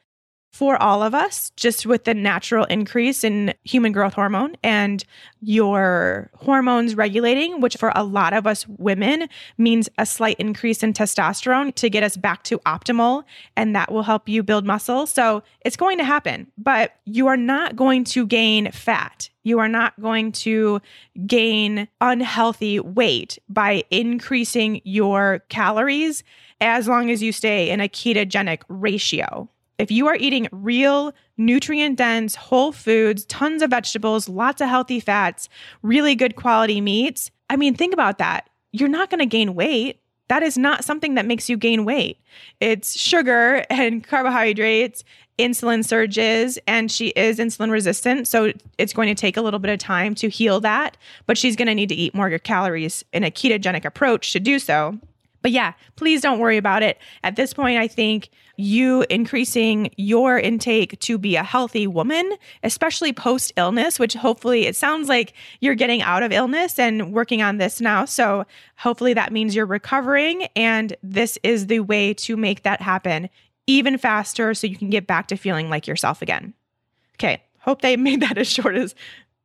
[0.51, 5.03] for all of us, just with the natural increase in human growth hormone and
[5.41, 10.93] your hormones regulating, which for a lot of us women means a slight increase in
[10.93, 13.23] testosterone to get us back to optimal.
[13.55, 15.05] And that will help you build muscle.
[15.05, 19.29] So it's going to happen, but you are not going to gain fat.
[19.43, 20.81] You are not going to
[21.25, 26.23] gain unhealthy weight by increasing your calories
[26.59, 29.47] as long as you stay in a ketogenic ratio.
[29.79, 34.99] If you are eating real nutrient dense whole foods, tons of vegetables, lots of healthy
[34.99, 35.47] fats,
[35.81, 38.49] really good quality meats, I mean, think about that.
[38.73, 40.01] You're not going to gain weight.
[40.27, 42.19] That is not something that makes you gain weight.
[42.59, 45.05] It's sugar and carbohydrates,
[45.39, 48.27] insulin surges, and she is insulin resistant.
[48.27, 51.55] So it's going to take a little bit of time to heal that, but she's
[51.55, 54.99] going to need to eat more calories in a ketogenic approach to do so.
[55.41, 56.97] But yeah, please don't worry about it.
[57.23, 63.13] At this point, I think you increasing your intake to be a healthy woman, especially
[63.13, 67.57] post illness, which hopefully it sounds like you're getting out of illness and working on
[67.57, 68.03] this now.
[68.03, 68.45] So
[68.77, 70.47] hopefully that means you're recovering.
[70.55, 73.29] And this is the way to make that happen
[73.65, 76.53] even faster so you can get back to feeling like yourself again.
[77.15, 77.41] Okay.
[77.59, 78.95] Hope they made that as short as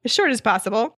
[0.04, 0.98] as short as possible.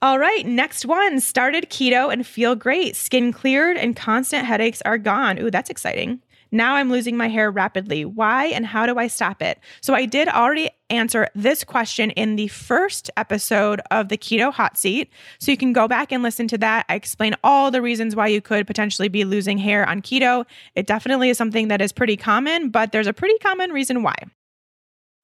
[0.00, 1.18] All right, next one.
[1.18, 2.94] Started keto and feel great.
[2.94, 5.40] Skin cleared and constant headaches are gone.
[5.40, 6.22] Ooh, that's exciting.
[6.52, 8.04] Now I'm losing my hair rapidly.
[8.04, 9.58] Why and how do I stop it?
[9.80, 14.78] So I did already answer this question in the first episode of the Keto Hot
[14.78, 15.10] Seat.
[15.40, 16.86] So you can go back and listen to that.
[16.88, 20.46] I explain all the reasons why you could potentially be losing hair on keto.
[20.76, 24.14] It definitely is something that is pretty common, but there's a pretty common reason why.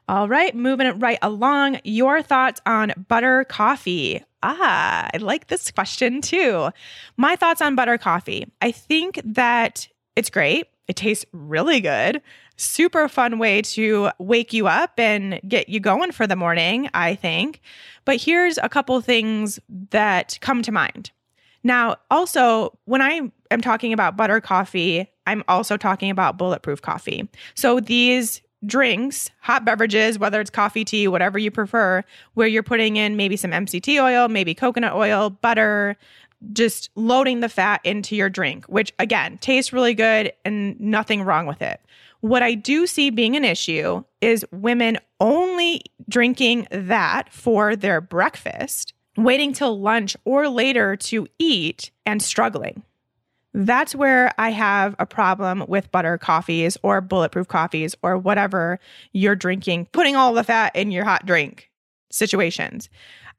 [0.07, 1.81] All right, moving it right along.
[1.85, 4.23] Your thoughts on butter coffee.
[4.47, 6.69] Ah, I like this question too.
[7.17, 8.47] My thoughts on butter coffee.
[8.61, 10.67] I think that it's great.
[10.87, 12.21] It tastes really good.
[12.57, 17.15] Super fun way to wake you up and get you going for the morning, I
[17.15, 17.63] think.
[18.05, 19.59] But here's a couple things
[19.91, 21.11] that come to mind.
[21.63, 27.31] Now, also, when I am talking about butter coffee, I'm also talking about bulletproof coffee.
[27.55, 32.03] So these drinks, hot beverages, whether it's coffee, tea, whatever you prefer,
[32.35, 35.97] where you're putting in maybe some MCT oil, maybe coconut oil, butter,
[36.53, 41.47] just loading the fat into your drink, which again tastes really good and nothing wrong
[41.47, 41.81] with it.
[42.21, 48.95] What I do see being an issue is women only drinking that for their breakfast,
[49.17, 52.83] waiting till lunch or later to eat and struggling.
[53.55, 58.81] That's where I have a problem with butter coffees or bulletproof coffees or whatever
[59.13, 61.71] you're drinking, putting all the fat in your hot drink
[62.11, 62.91] situations.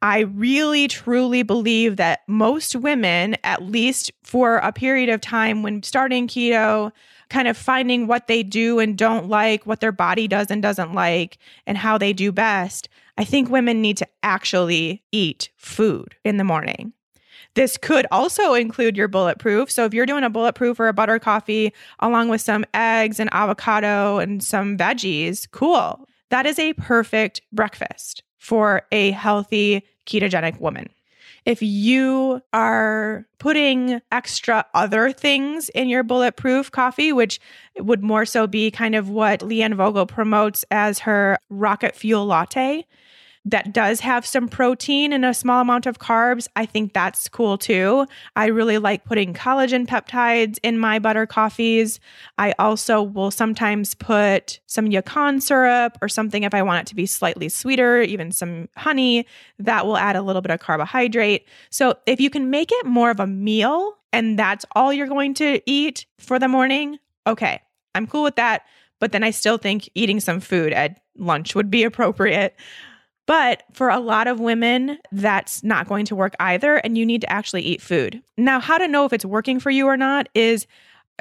[0.01, 5.83] I really truly believe that most women, at least for a period of time when
[5.83, 6.91] starting keto,
[7.29, 10.93] kind of finding what they do and don't like, what their body does and doesn't
[10.93, 16.37] like, and how they do best, I think women need to actually eat food in
[16.37, 16.93] the morning.
[17.55, 19.71] This could also include your bulletproof.
[19.71, 23.29] So if you're doing a bulletproof or a butter coffee along with some eggs and
[23.33, 26.07] avocado and some veggies, cool.
[26.29, 30.89] That is a perfect breakfast for a healthy ketogenic woman.
[31.45, 37.39] If you are putting extra other things in your bulletproof coffee, which
[37.77, 42.85] would more so be kind of what Leanne Vogel promotes as her rocket fuel latte,
[43.45, 47.59] that does have some protein and a small amount of carbs, I think that's cool
[47.59, 48.07] too.
[48.35, 51.99] I really like putting collagen peptides in my butter coffees.
[52.39, 56.95] I also will sometimes put some yacon syrup or something if I want it to
[56.95, 59.27] be slightly sweeter, even some honey
[59.59, 61.47] that will add a little bit of carbohydrate.
[61.69, 65.35] So if you can make it more of a meal and that's all you're going
[65.35, 67.61] to eat for the morning, okay,
[67.93, 68.63] I'm cool with that.
[68.99, 72.55] But then I still think eating some food at lunch would be appropriate.
[73.25, 76.75] But for a lot of women, that's not going to work either.
[76.77, 78.21] And you need to actually eat food.
[78.37, 80.67] Now, how to know if it's working for you or not is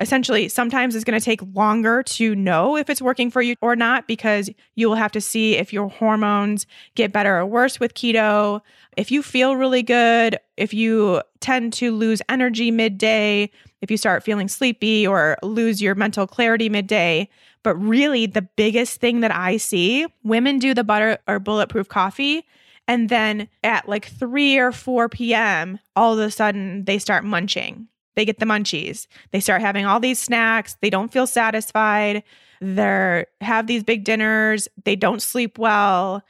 [0.00, 3.76] essentially sometimes it's going to take longer to know if it's working for you or
[3.76, 7.94] not because you will have to see if your hormones get better or worse with
[7.94, 8.60] keto.
[8.96, 13.50] If you feel really good, if you tend to lose energy midday,
[13.82, 17.28] if you start feeling sleepy or lose your mental clarity midday.
[17.64, 22.46] But really, the biggest thing that I see women do the butter or bulletproof coffee.
[22.86, 27.88] And then at like 3 or 4 p.m., all of a sudden they start munching.
[28.14, 29.08] They get the munchies.
[29.32, 30.76] They start having all these snacks.
[30.80, 32.22] They don't feel satisfied.
[32.60, 34.68] They have these big dinners.
[34.84, 36.22] They don't sleep well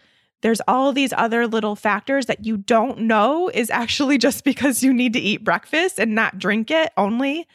[0.44, 4.92] there's all these other little factors that you don't know is actually just because you
[4.92, 7.48] need to eat breakfast and not drink it only.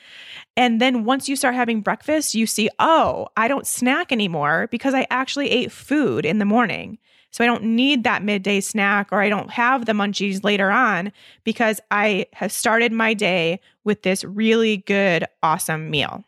[0.58, 4.96] And then once you start having breakfast, you see, oh, I don't snack anymore because
[4.96, 6.98] I actually ate food in the morning.
[7.30, 11.12] So I don't need that midday snack or I don't have the munchies later on
[11.44, 16.26] because I have started my day with this really good, awesome meal.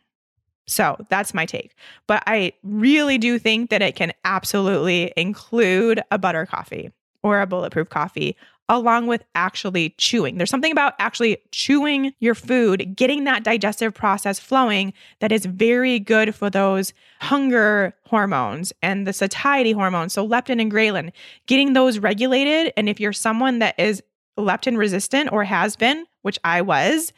[0.66, 1.74] So that's my take.
[2.06, 6.92] But I really do think that it can absolutely include a butter coffee
[7.22, 8.36] or a bulletproof coffee
[8.68, 10.38] along with actually chewing.
[10.38, 15.98] There's something about actually chewing your food, getting that digestive process flowing that is very
[15.98, 20.12] good for those hunger hormones and the satiety hormones.
[20.12, 21.12] So, leptin and ghrelin,
[21.46, 22.72] getting those regulated.
[22.76, 24.02] And if you're someone that is
[24.38, 27.12] leptin resistant or has been, which I was,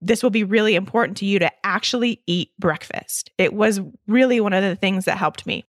[0.00, 3.30] this will be really important to you to actually eat breakfast.
[3.38, 5.64] It was really one of the things that helped me.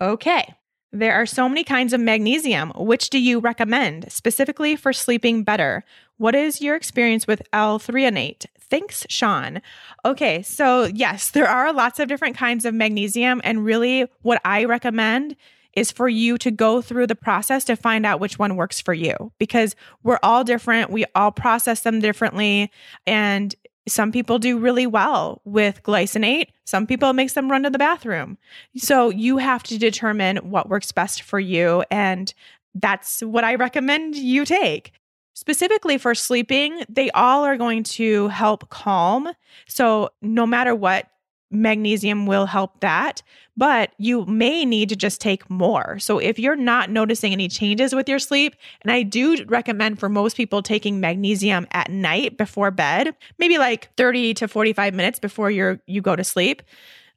[0.00, 0.54] Okay.
[0.92, 2.72] There are so many kinds of magnesium.
[2.76, 5.84] Which do you recommend specifically for sleeping better?
[6.16, 8.46] What is your experience with L-threonate?
[8.58, 9.60] Thanks, Shawn.
[10.04, 14.64] Okay, so yes, there are lots of different kinds of magnesium, and really what I
[14.64, 15.36] recommend
[15.76, 18.94] is for you to go through the process to find out which one works for
[18.94, 20.90] you because we're all different.
[20.90, 22.72] We all process them differently.
[23.06, 23.54] And
[23.86, 26.48] some people do really well with glycinate.
[26.64, 28.38] Some people makes them run to the bathroom.
[28.76, 31.84] So you have to determine what works best for you.
[31.90, 32.32] And
[32.74, 34.92] that's what I recommend you take.
[35.34, 39.28] Specifically for sleeping, they all are going to help calm.
[39.68, 41.08] So no matter what
[41.50, 43.22] magnesium will help that,
[43.56, 45.98] but you may need to just take more.
[45.98, 50.08] So if you're not noticing any changes with your sleep, and I do recommend for
[50.08, 55.50] most people taking magnesium at night before bed, maybe like 30 to 45 minutes before
[55.50, 56.62] you you go to sleep.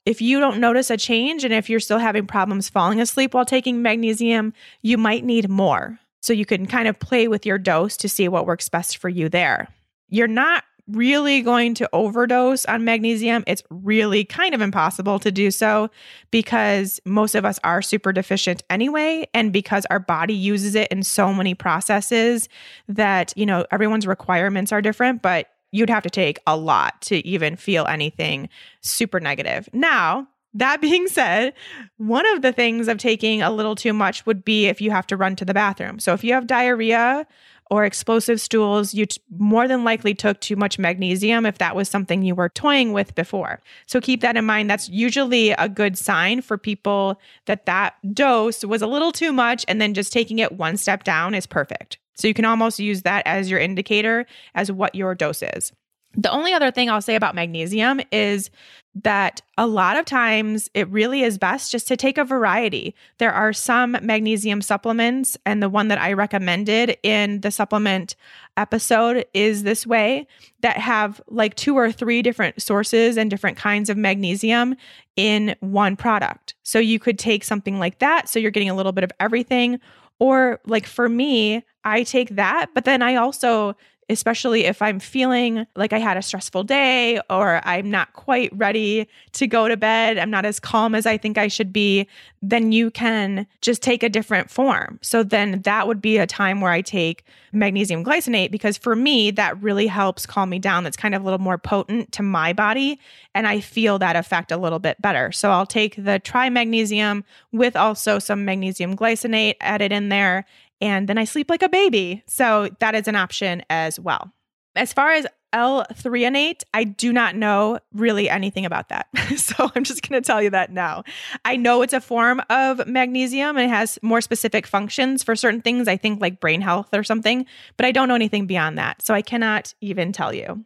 [0.05, 3.45] If you don't notice a change and if you're still having problems falling asleep while
[3.45, 5.99] taking magnesium, you might need more.
[6.21, 9.09] So you can kind of play with your dose to see what works best for
[9.09, 9.67] you there.
[10.09, 15.51] You're not really going to overdose on magnesium, it's really kind of impossible to do
[15.51, 15.89] so
[16.31, 19.27] because most of us are super deficient anyway.
[19.33, 22.49] And because our body uses it in so many processes
[22.87, 27.25] that, you know, everyone's requirements are different, but you'd have to take a lot to
[27.27, 28.49] even feel anything
[28.81, 29.69] super negative.
[29.73, 31.53] Now, that being said,
[31.97, 35.07] one of the things of taking a little too much would be if you have
[35.07, 35.99] to run to the bathroom.
[35.99, 37.25] So if you have diarrhea
[37.69, 41.87] or explosive stools, you t- more than likely took too much magnesium if that was
[41.87, 43.61] something you were toying with before.
[43.85, 44.69] So keep that in mind.
[44.69, 49.65] That's usually a good sign for people that that dose was a little too much
[49.67, 51.99] and then just taking it one step down is perfect.
[52.15, 55.71] So you can almost use that as your indicator as what your dose is.
[56.15, 58.49] The only other thing I'll say about magnesium is
[58.95, 62.95] that a lot of times it really is best just to take a variety.
[63.19, 68.15] There are some magnesium supplements, and the one that I recommended in the supplement
[68.57, 70.25] episode is this way
[70.61, 74.75] that have like two or three different sources and different kinds of magnesium
[75.15, 76.55] in one product.
[76.63, 78.27] So you could take something like that.
[78.27, 79.79] So you're getting a little bit of everything.
[80.17, 83.75] Or like for me, I take that, but then I also
[84.09, 89.07] especially if I'm feeling like I had a stressful day or I'm not quite ready
[89.33, 92.07] to go to bed, I'm not as calm as I think I should be,
[92.41, 94.99] then you can just take a different form.
[95.01, 99.31] So then that would be a time where I take magnesium glycinate because for me,
[99.31, 100.83] that really helps calm me down.
[100.83, 102.99] That's kind of a little more potent to my body.
[103.35, 105.31] And I feel that effect a little bit better.
[105.31, 110.45] So I'll take the tri magnesium with also some magnesium glycinate added in there
[110.81, 112.23] and then I sleep like a baby.
[112.27, 114.31] So that is an option as well.
[114.75, 119.07] As far as L-threonate, I do not know really anything about that.
[119.35, 121.03] so I'm just going to tell you that now.
[121.43, 125.61] I know it's a form of magnesium and it has more specific functions for certain
[125.61, 127.45] things, I think like brain health or something,
[127.77, 129.01] but I don't know anything beyond that.
[129.01, 130.63] So I cannot even tell you.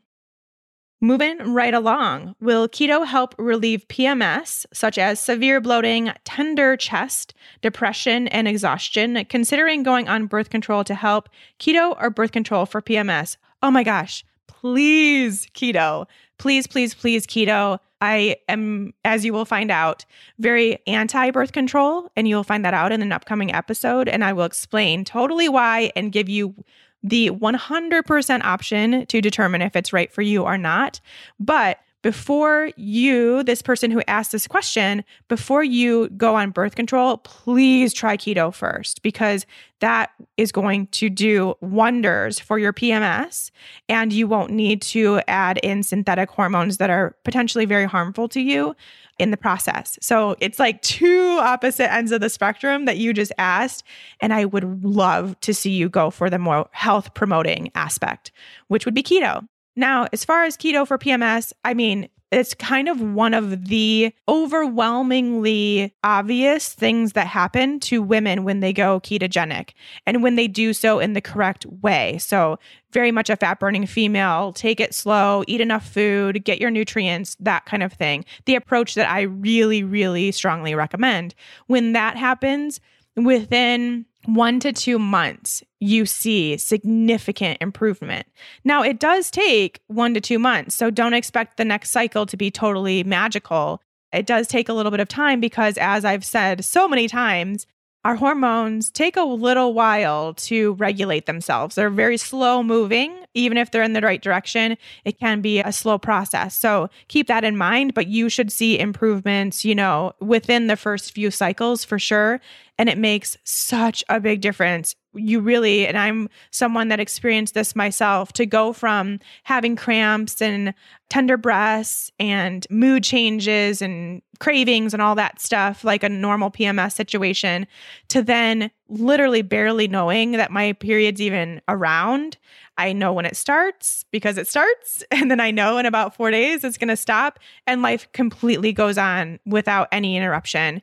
[1.03, 8.29] Moving right along, will keto help relieve PMS, such as severe bloating, tender chest, depression,
[8.29, 9.25] and exhaustion?
[9.25, 11.27] Considering going on birth control to help
[11.59, 13.35] keto or birth control for PMS?
[13.61, 16.05] Oh my gosh, please, keto.
[16.37, 17.79] Please, please, please, keto.
[17.99, 20.05] I am, as you will find out,
[20.39, 24.07] very anti birth control, and you'll find that out in an upcoming episode.
[24.07, 26.55] And I will explain totally why and give you
[27.03, 31.01] the 100% option to determine if it's right for you or not.
[31.39, 37.17] But before you, this person who asked this question, before you go on birth control,
[37.17, 39.47] please try keto first because
[39.79, 43.51] that is going to do wonders for your PMS.
[43.89, 48.41] And you won't need to add in synthetic hormones that are potentially very harmful to
[48.41, 48.75] you
[49.17, 49.97] in the process.
[50.01, 53.83] So it's like two opposite ends of the spectrum that you just asked.
[54.19, 58.31] And I would love to see you go for the more health promoting aspect,
[58.67, 59.47] which would be keto.
[59.75, 64.11] Now, as far as keto for PMS, I mean, it's kind of one of the
[64.27, 69.71] overwhelmingly obvious things that happen to women when they go ketogenic
[70.07, 72.17] and when they do so in the correct way.
[72.17, 72.57] So,
[72.91, 77.35] very much a fat burning female, take it slow, eat enough food, get your nutrients,
[77.39, 78.25] that kind of thing.
[78.45, 81.33] The approach that I really, really strongly recommend.
[81.67, 82.79] When that happens,
[83.15, 88.27] within one to two months, you see significant improvement.
[88.63, 92.37] Now, it does take one to two months, so don't expect the next cycle to
[92.37, 93.81] be totally magical.
[94.11, 97.65] It does take a little bit of time because, as I've said so many times,
[98.05, 101.75] our hormones take a little while to regulate themselves.
[101.75, 103.17] They're very slow moving.
[103.33, 106.55] Even if they're in the right direction, it can be a slow process.
[106.55, 111.13] So keep that in mind, but you should see improvements, you know, within the first
[111.13, 112.41] few cycles for sure.
[112.83, 114.93] And it makes such a big difference.
[115.13, 120.73] You really, and I'm someone that experienced this myself, to go from having cramps and
[121.07, 126.91] tender breasts and mood changes and cravings and all that stuff, like a normal PMS
[126.91, 127.67] situation,
[128.09, 132.37] to then literally barely knowing that my period's even around.
[132.77, 135.05] I know when it starts because it starts.
[135.11, 137.39] And then I know in about four days it's going to stop.
[137.65, 140.81] And life completely goes on without any interruption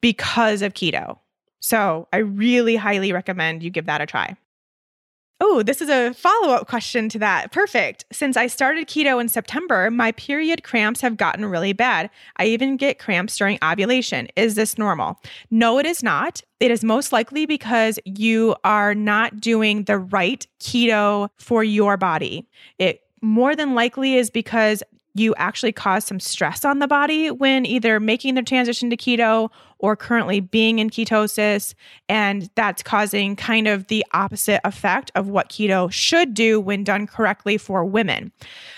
[0.00, 1.18] because of keto.
[1.64, 4.36] So I really highly recommend you give that a try.
[5.40, 7.52] Oh, this is a follow up question to that.
[7.52, 8.04] Perfect.
[8.12, 12.10] Since I started keto in September, my period cramps have gotten really bad.
[12.36, 14.28] I even get cramps during ovulation.
[14.36, 15.18] Is this normal?
[15.50, 16.42] No, it is not.
[16.60, 22.46] It is most likely because you are not doing the right keto for your body.
[22.78, 24.82] It more than likely is because
[25.14, 29.48] you actually cause some stress on the body when either making the transition to keto
[29.78, 31.74] or currently being in ketosis.
[32.08, 37.06] And that's causing kind of the opposite effect of what keto should do when done
[37.06, 38.32] correctly for women.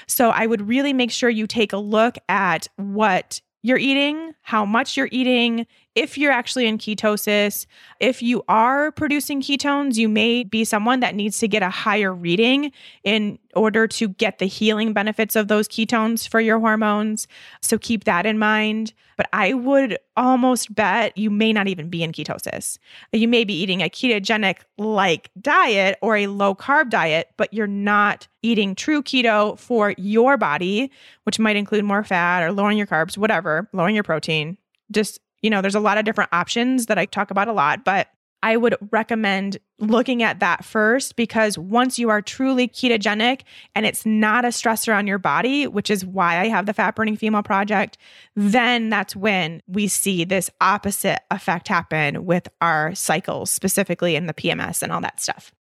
[0.06, 4.64] So I would really make sure you take a look at what you're eating, how
[4.64, 5.66] much you're eating,
[5.96, 7.66] if you're actually in ketosis.
[7.98, 12.14] If you are producing ketones, you may be someone that needs to get a higher
[12.14, 12.70] reading
[13.02, 17.26] in order to get the healing benefits of those ketones for your hormones.
[17.62, 18.92] So keep that in mind.
[19.16, 22.76] But I would almost bet you may not even be in ketosis.
[23.12, 27.66] You may be eating a ketogenic like diet or a low carb diet, but you're
[27.66, 30.90] not eating true keto for your body,
[31.22, 34.58] which might include more fat or lowering your carbs, whatever, lowering your protein.
[34.92, 37.84] Just, you know, there's a lot of different options that I talk about a lot,
[37.84, 38.08] but
[38.42, 43.42] I would recommend looking at that first because once you are truly ketogenic
[43.72, 46.96] and it's not a stressor on your body, which is why I have the Fat
[46.96, 47.96] Burning Female Project,
[48.34, 54.34] then that's when we see this opposite effect happen with our cycles, specifically in the
[54.34, 55.52] PMS and all that stuff.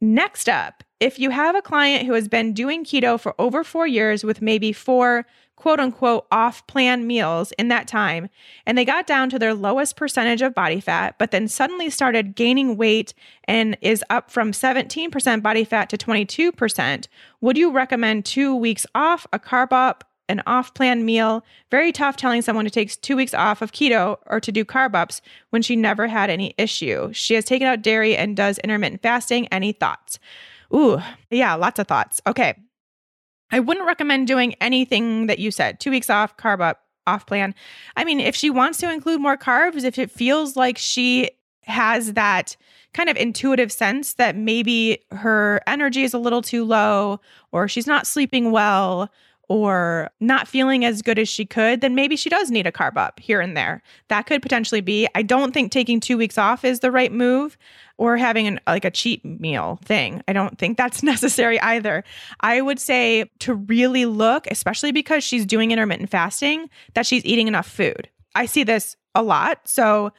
[0.00, 3.86] Next up if you have a client who has been doing keto for over four
[3.86, 5.26] years with maybe four
[5.56, 8.28] quote unquote off plan meals in that time,
[8.66, 12.34] and they got down to their lowest percentage of body fat, but then suddenly started
[12.34, 13.14] gaining weight
[13.44, 17.06] and is up from 17% body fat to 22%,
[17.40, 21.44] would you recommend two weeks off, a carb up, an off plan meal?
[21.70, 24.94] Very tough telling someone to take two weeks off of keto or to do carb
[24.94, 25.20] ups
[25.50, 27.12] when she never had any issue.
[27.12, 29.46] She has taken out dairy and does intermittent fasting.
[29.48, 30.18] Any thoughts?
[30.72, 31.00] Ooh,
[31.30, 32.20] yeah, lots of thoughts.
[32.26, 32.54] Okay.
[33.50, 35.80] I wouldn't recommend doing anything that you said.
[35.80, 37.54] Two weeks off, carb up, off plan.
[37.96, 41.30] I mean, if she wants to include more carbs, if it feels like she
[41.64, 42.56] has that
[42.92, 47.20] kind of intuitive sense that maybe her energy is a little too low
[47.52, 49.10] or she's not sleeping well
[49.48, 52.96] or not feeling as good as she could, then maybe she does need a carb
[52.96, 53.82] up here and there.
[54.08, 55.06] That could potentially be.
[55.14, 57.58] I don't think taking 2 weeks off is the right move
[57.96, 60.22] or having an like a cheat meal thing.
[60.26, 62.04] I don't think that's necessary either.
[62.40, 67.48] I would say to really look, especially because she's doing intermittent fasting, that she's eating
[67.48, 68.08] enough food.
[68.34, 69.60] I see this a lot.
[69.64, 70.12] So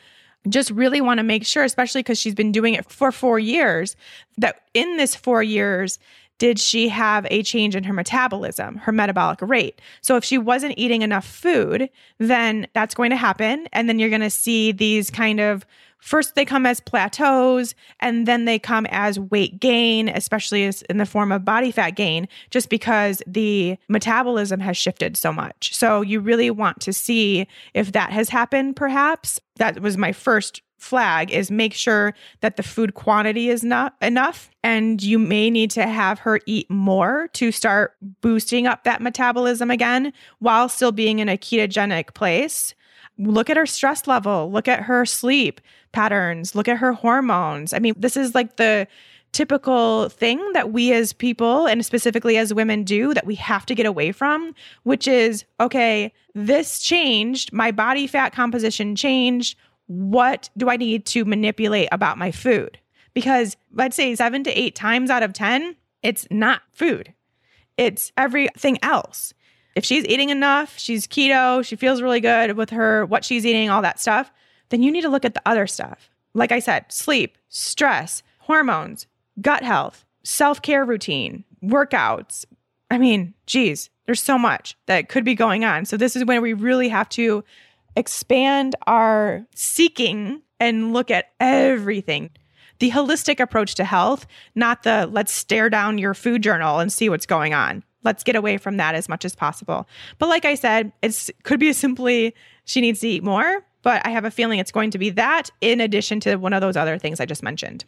[0.48, 3.96] just really want to make sure, especially because she's been doing it for four years,
[4.38, 6.00] that in this four years,
[6.38, 9.82] did she have a change in her metabolism, her metabolic rate?
[10.02, 13.68] So if she wasn't eating enough food, then that's going to happen.
[13.72, 15.66] And then you're going to see these kind of
[16.06, 21.06] first they come as plateaus and then they come as weight gain, especially in the
[21.06, 25.76] form of body fat gain, just because the metabolism has shifted so much.
[25.76, 29.40] So you really want to see if that has happened, perhaps.
[29.58, 34.52] That was my first flag is make sure that the food quantity is not enough
[34.64, 39.72] and you may need to have her eat more to start boosting up that metabolism
[39.72, 42.76] again while still being in a ketogenic place
[43.18, 45.62] look at her stress level look at her sleep
[45.92, 48.88] patterns look at her hormones i mean this is like the
[49.36, 53.76] typical thing that we as people and specifically as women do that we have to
[53.76, 59.58] get away from, which is okay, this changed, my body fat composition changed
[59.88, 62.80] what do I need to manipulate about my food?
[63.14, 67.14] Because let's say seven to eight times out of 10, it's not food,
[67.78, 69.34] it's everything else.
[69.76, 73.70] If she's eating enough, she's keto, she feels really good with her, what she's eating,
[73.70, 74.32] all that stuff,
[74.70, 76.10] then you need to look at the other stuff.
[76.34, 79.08] Like I said, sleep, stress, hormones,
[79.42, 82.46] gut health, self care routine, workouts.
[82.90, 85.86] I mean, geez, there's so much that could be going on.
[85.86, 87.44] So, this is when we really have to
[87.96, 92.30] expand our seeking and look at everything.
[92.80, 97.10] The holistic approach to health, not the let's stare down your food journal and see
[97.10, 97.84] what's going on.
[98.06, 99.88] Let's get away from that as much as possible.
[100.20, 102.34] But like I said, it could be simply
[102.64, 105.50] she needs to eat more, but I have a feeling it's going to be that
[105.60, 107.84] in addition to one of those other things I just mentioned.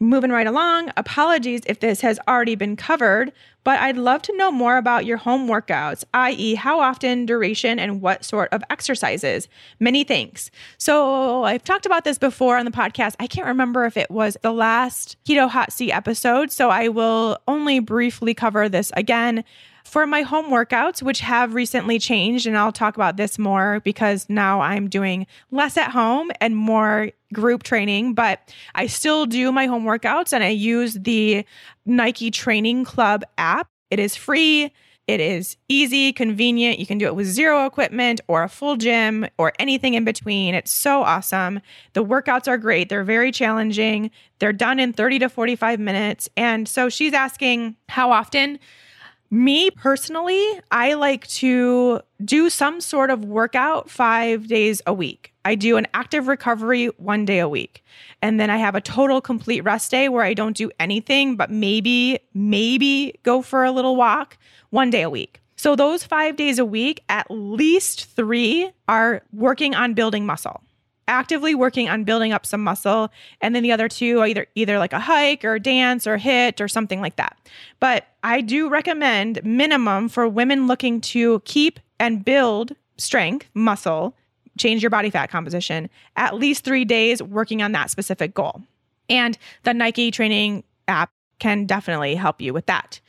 [0.00, 3.32] Moving right along, apologies if this has already been covered,
[3.64, 8.00] but I'd love to know more about your home workouts, i.e., how often, duration, and
[8.00, 9.48] what sort of exercises.
[9.80, 10.52] Many thanks.
[10.78, 13.16] So, I've talked about this before on the podcast.
[13.18, 17.38] I can't remember if it was the last Keto Hot Seat episode, so I will
[17.48, 19.42] only briefly cover this again
[19.88, 24.26] for my home workouts, which have recently changed, and I'll talk about this more because
[24.28, 29.66] now I'm doing less at home and more group training, but I still do my
[29.66, 31.44] home workouts and I use the
[31.86, 33.68] Nike Training Club app.
[33.90, 34.72] It is free.
[35.06, 36.78] It is easy, convenient.
[36.78, 40.54] You can do it with zero equipment or a full gym or anything in between.
[40.54, 41.60] It's so awesome.
[41.94, 42.90] The workouts are great.
[42.90, 44.10] They're very challenging.
[44.38, 46.28] They're done in 30 to 45 minutes.
[46.36, 48.58] And so she's asking how often.
[49.30, 55.34] Me personally, I like to do some sort of workout five days a week.
[55.44, 57.84] I do an active recovery one day a week.
[58.22, 61.50] And then I have a total complete rest day where I don't do anything but
[61.50, 64.38] maybe, maybe go for a little walk
[64.70, 65.40] one day a week.
[65.56, 70.62] So those five days a week, at least three are working on building muscle
[71.08, 74.92] actively working on building up some muscle and then the other two either either like
[74.92, 77.36] a hike or dance or HIIT or something like that
[77.80, 84.14] but i do recommend minimum for women looking to keep and build strength muscle
[84.58, 88.62] change your body fat composition at least three days working on that specific goal
[89.08, 93.00] and the nike training app can definitely help you with that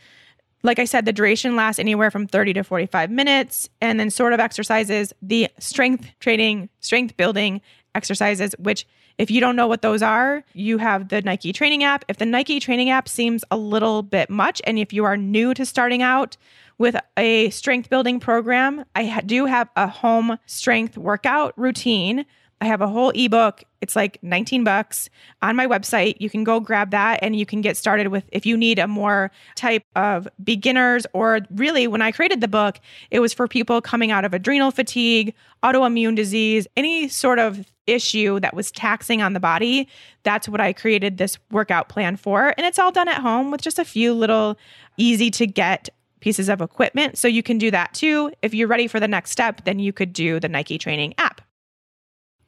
[0.63, 3.69] like I said, the duration lasts anywhere from 30 to 45 minutes.
[3.81, 7.61] And then, sort of exercises, the strength training, strength building,
[7.99, 8.87] exercises, which
[9.17, 12.05] if you don't know what those are, you have the Nike training app.
[12.07, 15.53] If the Nike training app seems a little bit much, and if you are new
[15.53, 16.37] to starting out
[16.77, 22.25] with a strength building program, I do have a home strength workout routine
[22.61, 23.63] I have a whole ebook.
[23.81, 25.09] It's like 19 bucks
[25.41, 26.15] on my website.
[26.19, 28.87] You can go grab that and you can get started with if you need a
[28.87, 32.79] more type of beginners or really when I created the book,
[33.11, 35.33] it was for people coming out of adrenal fatigue,
[35.63, 39.87] autoimmune disease, any sort of issue that was taxing on the body.
[40.23, 42.53] That's what I created this workout plan for.
[42.57, 44.57] And it's all done at home with just a few little
[44.97, 45.89] easy to get
[46.19, 47.17] pieces of equipment.
[47.17, 48.31] So you can do that too.
[48.41, 51.41] If you're ready for the next step, then you could do the Nike training app.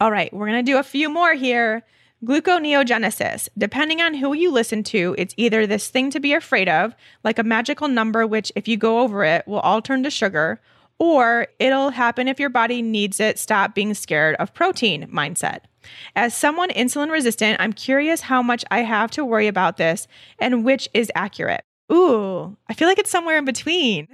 [0.01, 1.83] All right, we're going to do a few more here.
[2.25, 3.49] Gluconeogenesis.
[3.55, 7.37] Depending on who you listen to, it's either this thing to be afraid of, like
[7.37, 10.59] a magical number, which if you go over it will all turn to sugar,
[10.97, 15.59] or it'll happen if your body needs it, stop being scared of protein mindset.
[16.15, 20.07] As someone insulin resistant, I'm curious how much I have to worry about this
[20.39, 21.63] and which is accurate.
[21.91, 24.07] Ooh, I feel like it's somewhere in between.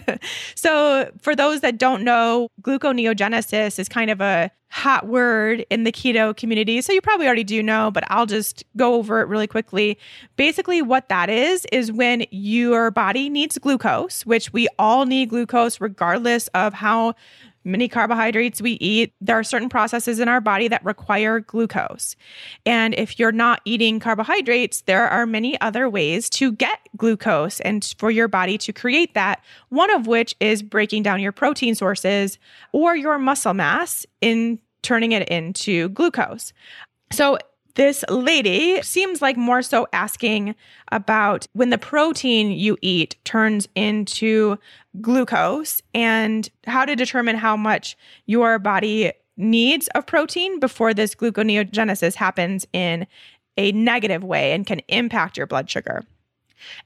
[0.54, 5.92] so, for those that don't know, gluconeogenesis is kind of a hot word in the
[5.92, 6.82] keto community.
[6.82, 9.98] So, you probably already do know, but I'll just go over it really quickly.
[10.36, 15.80] Basically, what that is, is when your body needs glucose, which we all need glucose
[15.80, 17.14] regardless of how
[17.64, 22.16] many carbohydrates we eat, there are certain processes in our body that require glucose.
[22.66, 27.94] And if you're not eating carbohydrates, there are many other ways to get glucose and
[27.98, 32.38] for your body to create that, one of which is breaking down your protein sources
[32.72, 36.52] or your muscle mass in turning it into glucose.
[37.12, 37.38] So
[37.74, 40.54] this lady seems like more so asking
[40.90, 44.58] about when the protein you eat turns into
[45.00, 47.96] glucose and how to determine how much
[48.26, 53.06] your body needs of protein before this gluconeogenesis happens in
[53.56, 56.04] a negative way and can impact your blood sugar.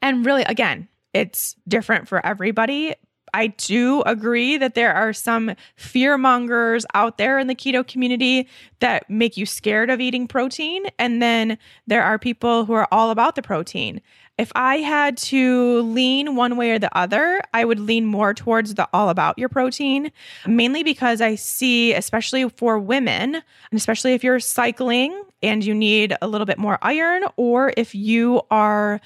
[0.00, 2.94] And really, again, it's different for everybody,
[3.36, 8.48] I do agree that there are some fear mongers out there in the keto community
[8.80, 10.86] that make you scared of eating protein.
[10.98, 14.00] And then there are people who are all about the protein.
[14.38, 18.74] If I had to lean one way or the other, I would lean more towards
[18.74, 20.12] the all about your protein,
[20.46, 26.16] mainly because I see, especially for women, and especially if you're cycling and you need
[26.22, 28.98] a little bit more iron, or if you are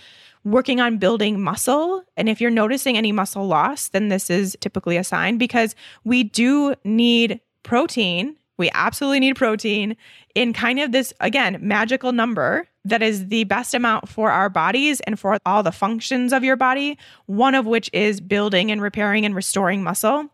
[0.45, 2.03] working on building muscle.
[2.17, 5.75] And if you're noticing any muscle loss, then this is typically a sign because
[6.05, 8.37] we do need protein.
[8.57, 9.97] We absolutely need protein
[10.35, 15.01] in kind of this, again, magical number that is the best amount for our bodies
[15.01, 19.25] and for all the functions of your body, one of which is building and repairing
[19.25, 20.27] and restoring muscle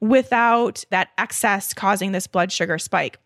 [0.00, 3.18] without that excess causing this blood sugar spike.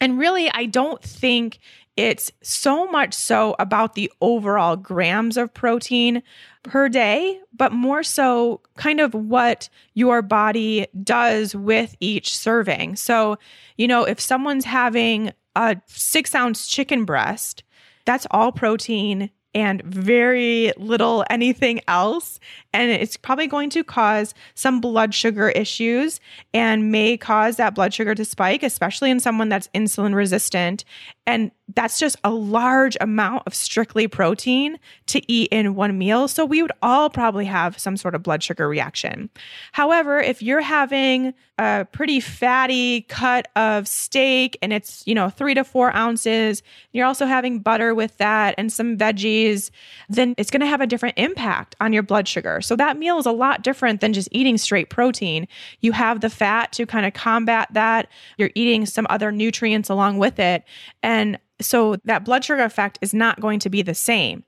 [0.00, 1.58] And really, I don't think
[1.96, 6.22] it's so much so about the overall grams of protein
[6.62, 12.96] per day, but more so kind of what your body does with each serving.
[12.96, 13.38] So,
[13.76, 17.62] you know, if someone's having a six ounce chicken breast,
[18.04, 22.38] that's all protein and very little anything else.
[22.72, 26.20] And it's probably going to cause some blood sugar issues
[26.52, 30.84] and may cause that blood sugar to spike, especially in someone that's insulin resistant.
[31.26, 36.28] And that's just a large amount of strictly protein to eat in one meal.
[36.28, 39.28] So we would all probably have some sort of blood sugar reaction.
[39.72, 45.54] However, if you're having a pretty fatty cut of steak and it's, you know, three
[45.54, 46.62] to four ounces,
[46.92, 49.70] you're also having butter with that and some veggies,
[50.08, 52.60] then it's going to have a different impact on your blood sugar.
[52.60, 55.48] So that meal is a lot different than just eating straight protein.
[55.80, 58.08] You have the fat to kind of combat that.
[58.38, 60.62] You're eating some other nutrients along with it.
[61.02, 61.15] And
[61.60, 64.44] so that blood sugar effect is not going to be the same,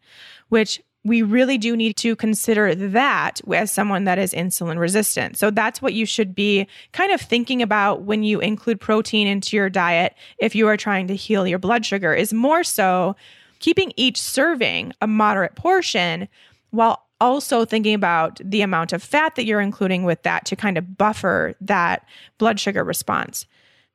[0.49, 5.39] which we really do need to consider that as someone that is insulin resistant.
[5.39, 9.57] So that's what you should be kind of thinking about when you include protein into
[9.57, 13.17] your diet if you are trying to heal your blood sugar is more so
[13.61, 16.29] keeping each serving a moderate portion
[16.71, 20.79] while also thinking about the amount of fat that you're including with that to kind
[20.79, 22.07] of buffer that
[22.39, 23.47] blood sugar response.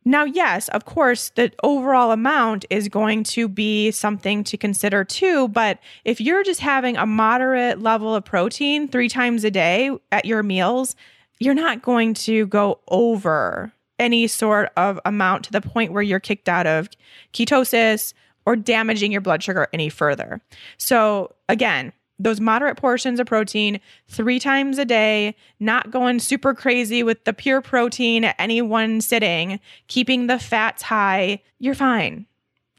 [0.06, 5.48] Now, yes, of course, the overall amount is going to be something to consider too.
[5.48, 10.26] But if you're just having a moderate level of protein three times a day at
[10.26, 10.96] your meals,
[11.40, 16.20] you're not going to go over any sort of amount to the point where you're
[16.20, 16.90] kicked out of
[17.34, 18.14] ketosis
[18.46, 20.42] or damaging your blood sugar any further.
[20.78, 21.94] So, again,
[22.24, 27.34] those moderate portions of protein three times a day, not going super crazy with the
[27.34, 32.26] pure protein at any one sitting, keeping the fats high, you're fine.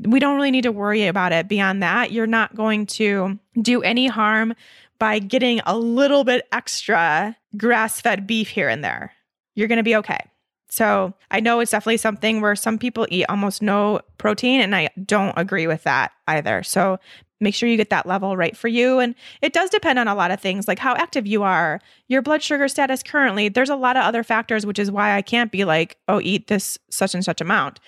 [0.01, 2.11] We don't really need to worry about it beyond that.
[2.11, 4.55] You're not going to do any harm
[4.99, 9.13] by getting a little bit extra grass fed beef here and there.
[9.55, 10.21] You're going to be okay.
[10.69, 14.89] So I know it's definitely something where some people eat almost no protein, and I
[15.05, 16.65] don't agree with that either.
[16.65, 16.99] So
[17.45, 18.99] make sure you get that level right for you.
[18.99, 22.23] And it does depend on a lot of things like how active you are, your
[22.23, 23.49] blood sugar status currently.
[23.49, 26.49] There's a lot of other factors, which is why I can't be like, oh, eat
[26.49, 27.79] this such and such amount.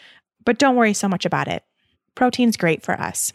[0.45, 1.65] But don't worry so much about it.
[2.15, 3.33] Protein's great for us.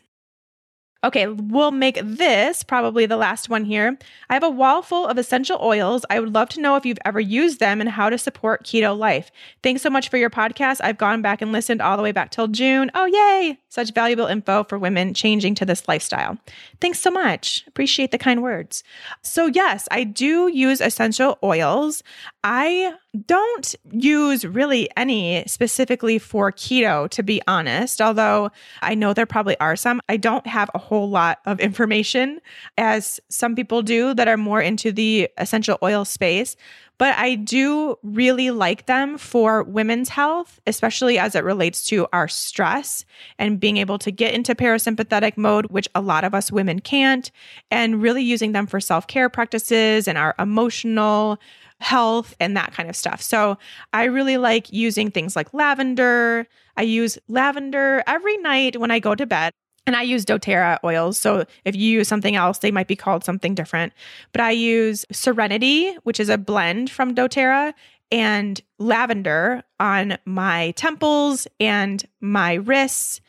[1.03, 3.97] Okay, we'll make this probably the last one here.
[4.29, 6.05] I have a wall full of essential oils.
[6.11, 8.95] I would love to know if you've ever used them and how to support keto
[8.95, 9.31] life.
[9.63, 10.79] Thanks so much for your podcast.
[10.83, 12.91] I've gone back and listened all the way back till June.
[12.93, 13.57] Oh, yay!
[13.69, 16.37] Such valuable info for women changing to this lifestyle.
[16.79, 17.63] Thanks so much.
[17.67, 18.83] Appreciate the kind words.
[19.23, 22.03] So, yes, I do use essential oils.
[22.43, 22.93] I
[23.25, 28.51] don't use really any specifically for keto, to be honest, although
[28.81, 30.01] I know there probably are some.
[30.07, 32.39] I don't have a whole lot of information
[32.77, 36.55] as some people do that are more into the essential oil space.
[36.97, 42.27] But I do really like them for women's health, especially as it relates to our
[42.27, 43.05] stress
[43.39, 47.31] and being able to get into parasympathetic mode, which a lot of us women can't,
[47.71, 51.39] and really using them for self care practices and our emotional
[51.81, 53.21] health and that kind of stuff.
[53.21, 53.57] So
[53.93, 56.47] I really like using things like lavender.
[56.77, 59.51] I use lavender every night when I go to bed.
[59.87, 61.17] And I use doTERRA oils.
[61.17, 63.93] So if you use something else, they might be called something different.
[64.31, 67.73] But I use Serenity, which is a blend from doTERRA,
[68.11, 73.21] and lavender on my temples and my wrists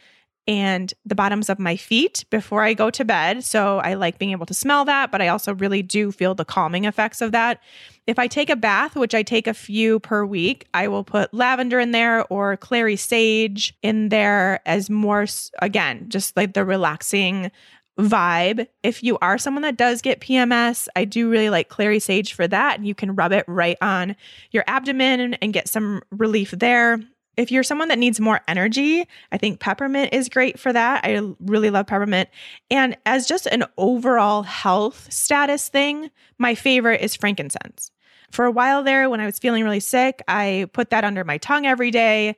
[0.48, 3.44] and the bottoms of my feet before I go to bed.
[3.44, 6.44] So I like being able to smell that, but I also really do feel the
[6.44, 7.60] calming effects of that.
[8.06, 11.32] If I take a bath, which I take a few per week, I will put
[11.32, 15.26] lavender in there or clary sage in there as more,
[15.60, 17.52] again, just like the relaxing
[17.98, 18.66] vibe.
[18.82, 22.48] If you are someone that does get PMS, I do really like clary sage for
[22.48, 22.78] that.
[22.78, 24.16] And you can rub it right on
[24.50, 27.00] your abdomen and get some relief there.
[27.36, 31.04] If you're someone that needs more energy, I think peppermint is great for that.
[31.04, 32.28] I really love peppermint.
[32.70, 37.90] And as just an overall health status thing, my favorite is frankincense.
[38.30, 41.38] For a while there, when I was feeling really sick, I put that under my
[41.38, 42.36] tongue every day.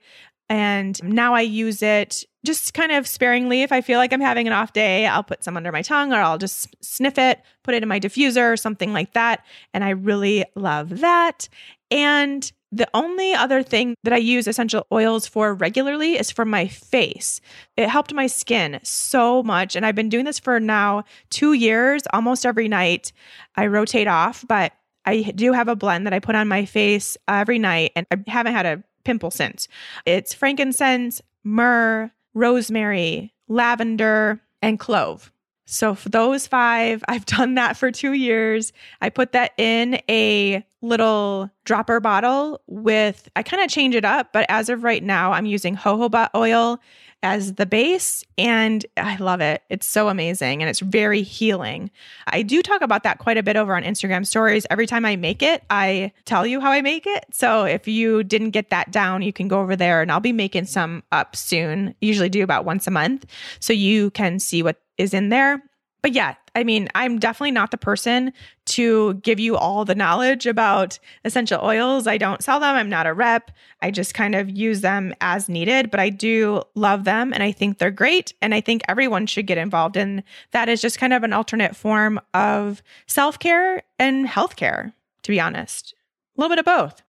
[0.48, 3.62] And now I use it just kind of sparingly.
[3.62, 6.12] If I feel like I'm having an off day, I'll put some under my tongue
[6.12, 9.44] or I'll just sniff it, put it in my diffuser or something like that.
[9.72, 11.48] And I really love that.
[11.90, 16.66] And the only other thing that I use essential oils for regularly is for my
[16.66, 17.40] face.
[17.76, 19.76] It helped my skin so much.
[19.76, 23.12] And I've been doing this for now two years, almost every night.
[23.54, 24.72] I rotate off, but
[25.06, 28.16] I do have a blend that I put on my face every night, and I
[28.26, 29.68] haven't had a pimple since.
[30.04, 35.30] It's frankincense, myrrh, rosemary, lavender, and clove.
[35.66, 38.72] So for those five, I've done that for two years.
[39.00, 44.32] I put that in a little dropper bottle with, I kind of change it up,
[44.32, 46.78] but as of right now, I'm using jojoba oil
[47.24, 49.62] as the base and I love it.
[49.70, 51.90] It's so amazing and it's very healing.
[52.26, 54.66] I do talk about that quite a bit over on Instagram stories.
[54.68, 57.24] Every time I make it, I tell you how I make it.
[57.32, 60.32] So if you didn't get that down, you can go over there and I'll be
[60.32, 61.94] making some up soon.
[62.02, 63.24] Usually do about once a month
[63.58, 65.62] so you can see what is in there.
[66.04, 68.30] But yeah, I mean, I'm definitely not the person
[68.66, 72.06] to give you all the knowledge about essential oils.
[72.06, 72.76] I don't sell them.
[72.76, 73.50] I'm not a rep.
[73.80, 77.52] I just kind of use them as needed, but I do love them and I
[77.52, 78.34] think they're great.
[78.42, 81.74] And I think everyone should get involved in that is just kind of an alternate
[81.74, 84.92] form of self care and health care,
[85.22, 85.94] to be honest.
[86.36, 87.02] A little bit of both.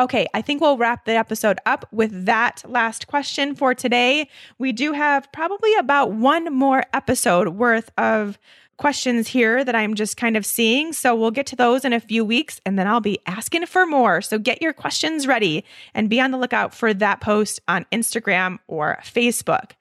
[0.00, 4.28] Okay, I think we'll wrap the episode up with that last question for today.
[4.56, 8.38] We do have probably about one more episode worth of
[8.76, 10.92] questions here that I'm just kind of seeing.
[10.92, 13.86] So we'll get to those in a few weeks and then I'll be asking for
[13.86, 14.22] more.
[14.22, 18.60] So get your questions ready and be on the lookout for that post on Instagram
[18.68, 19.72] or Facebook.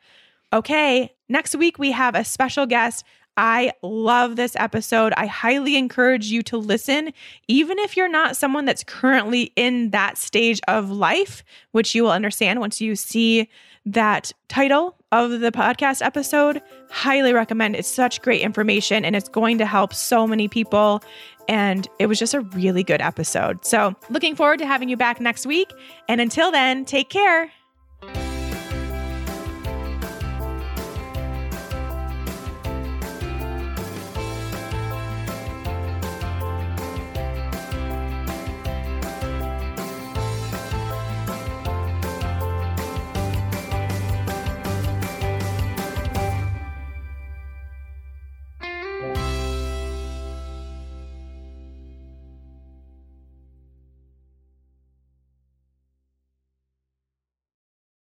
[0.51, 3.03] Okay, next week we have a special guest.
[3.37, 5.13] I love this episode.
[5.15, 7.13] I highly encourage you to listen,
[7.47, 12.11] even if you're not someone that's currently in that stage of life, which you will
[12.11, 13.47] understand once you see
[13.85, 16.61] that title of the podcast episode.
[16.89, 17.75] Highly recommend.
[17.75, 21.01] It's such great information and it's going to help so many people.
[21.47, 23.65] And it was just a really good episode.
[23.65, 25.71] So, looking forward to having you back next week.
[26.09, 27.49] And until then, take care.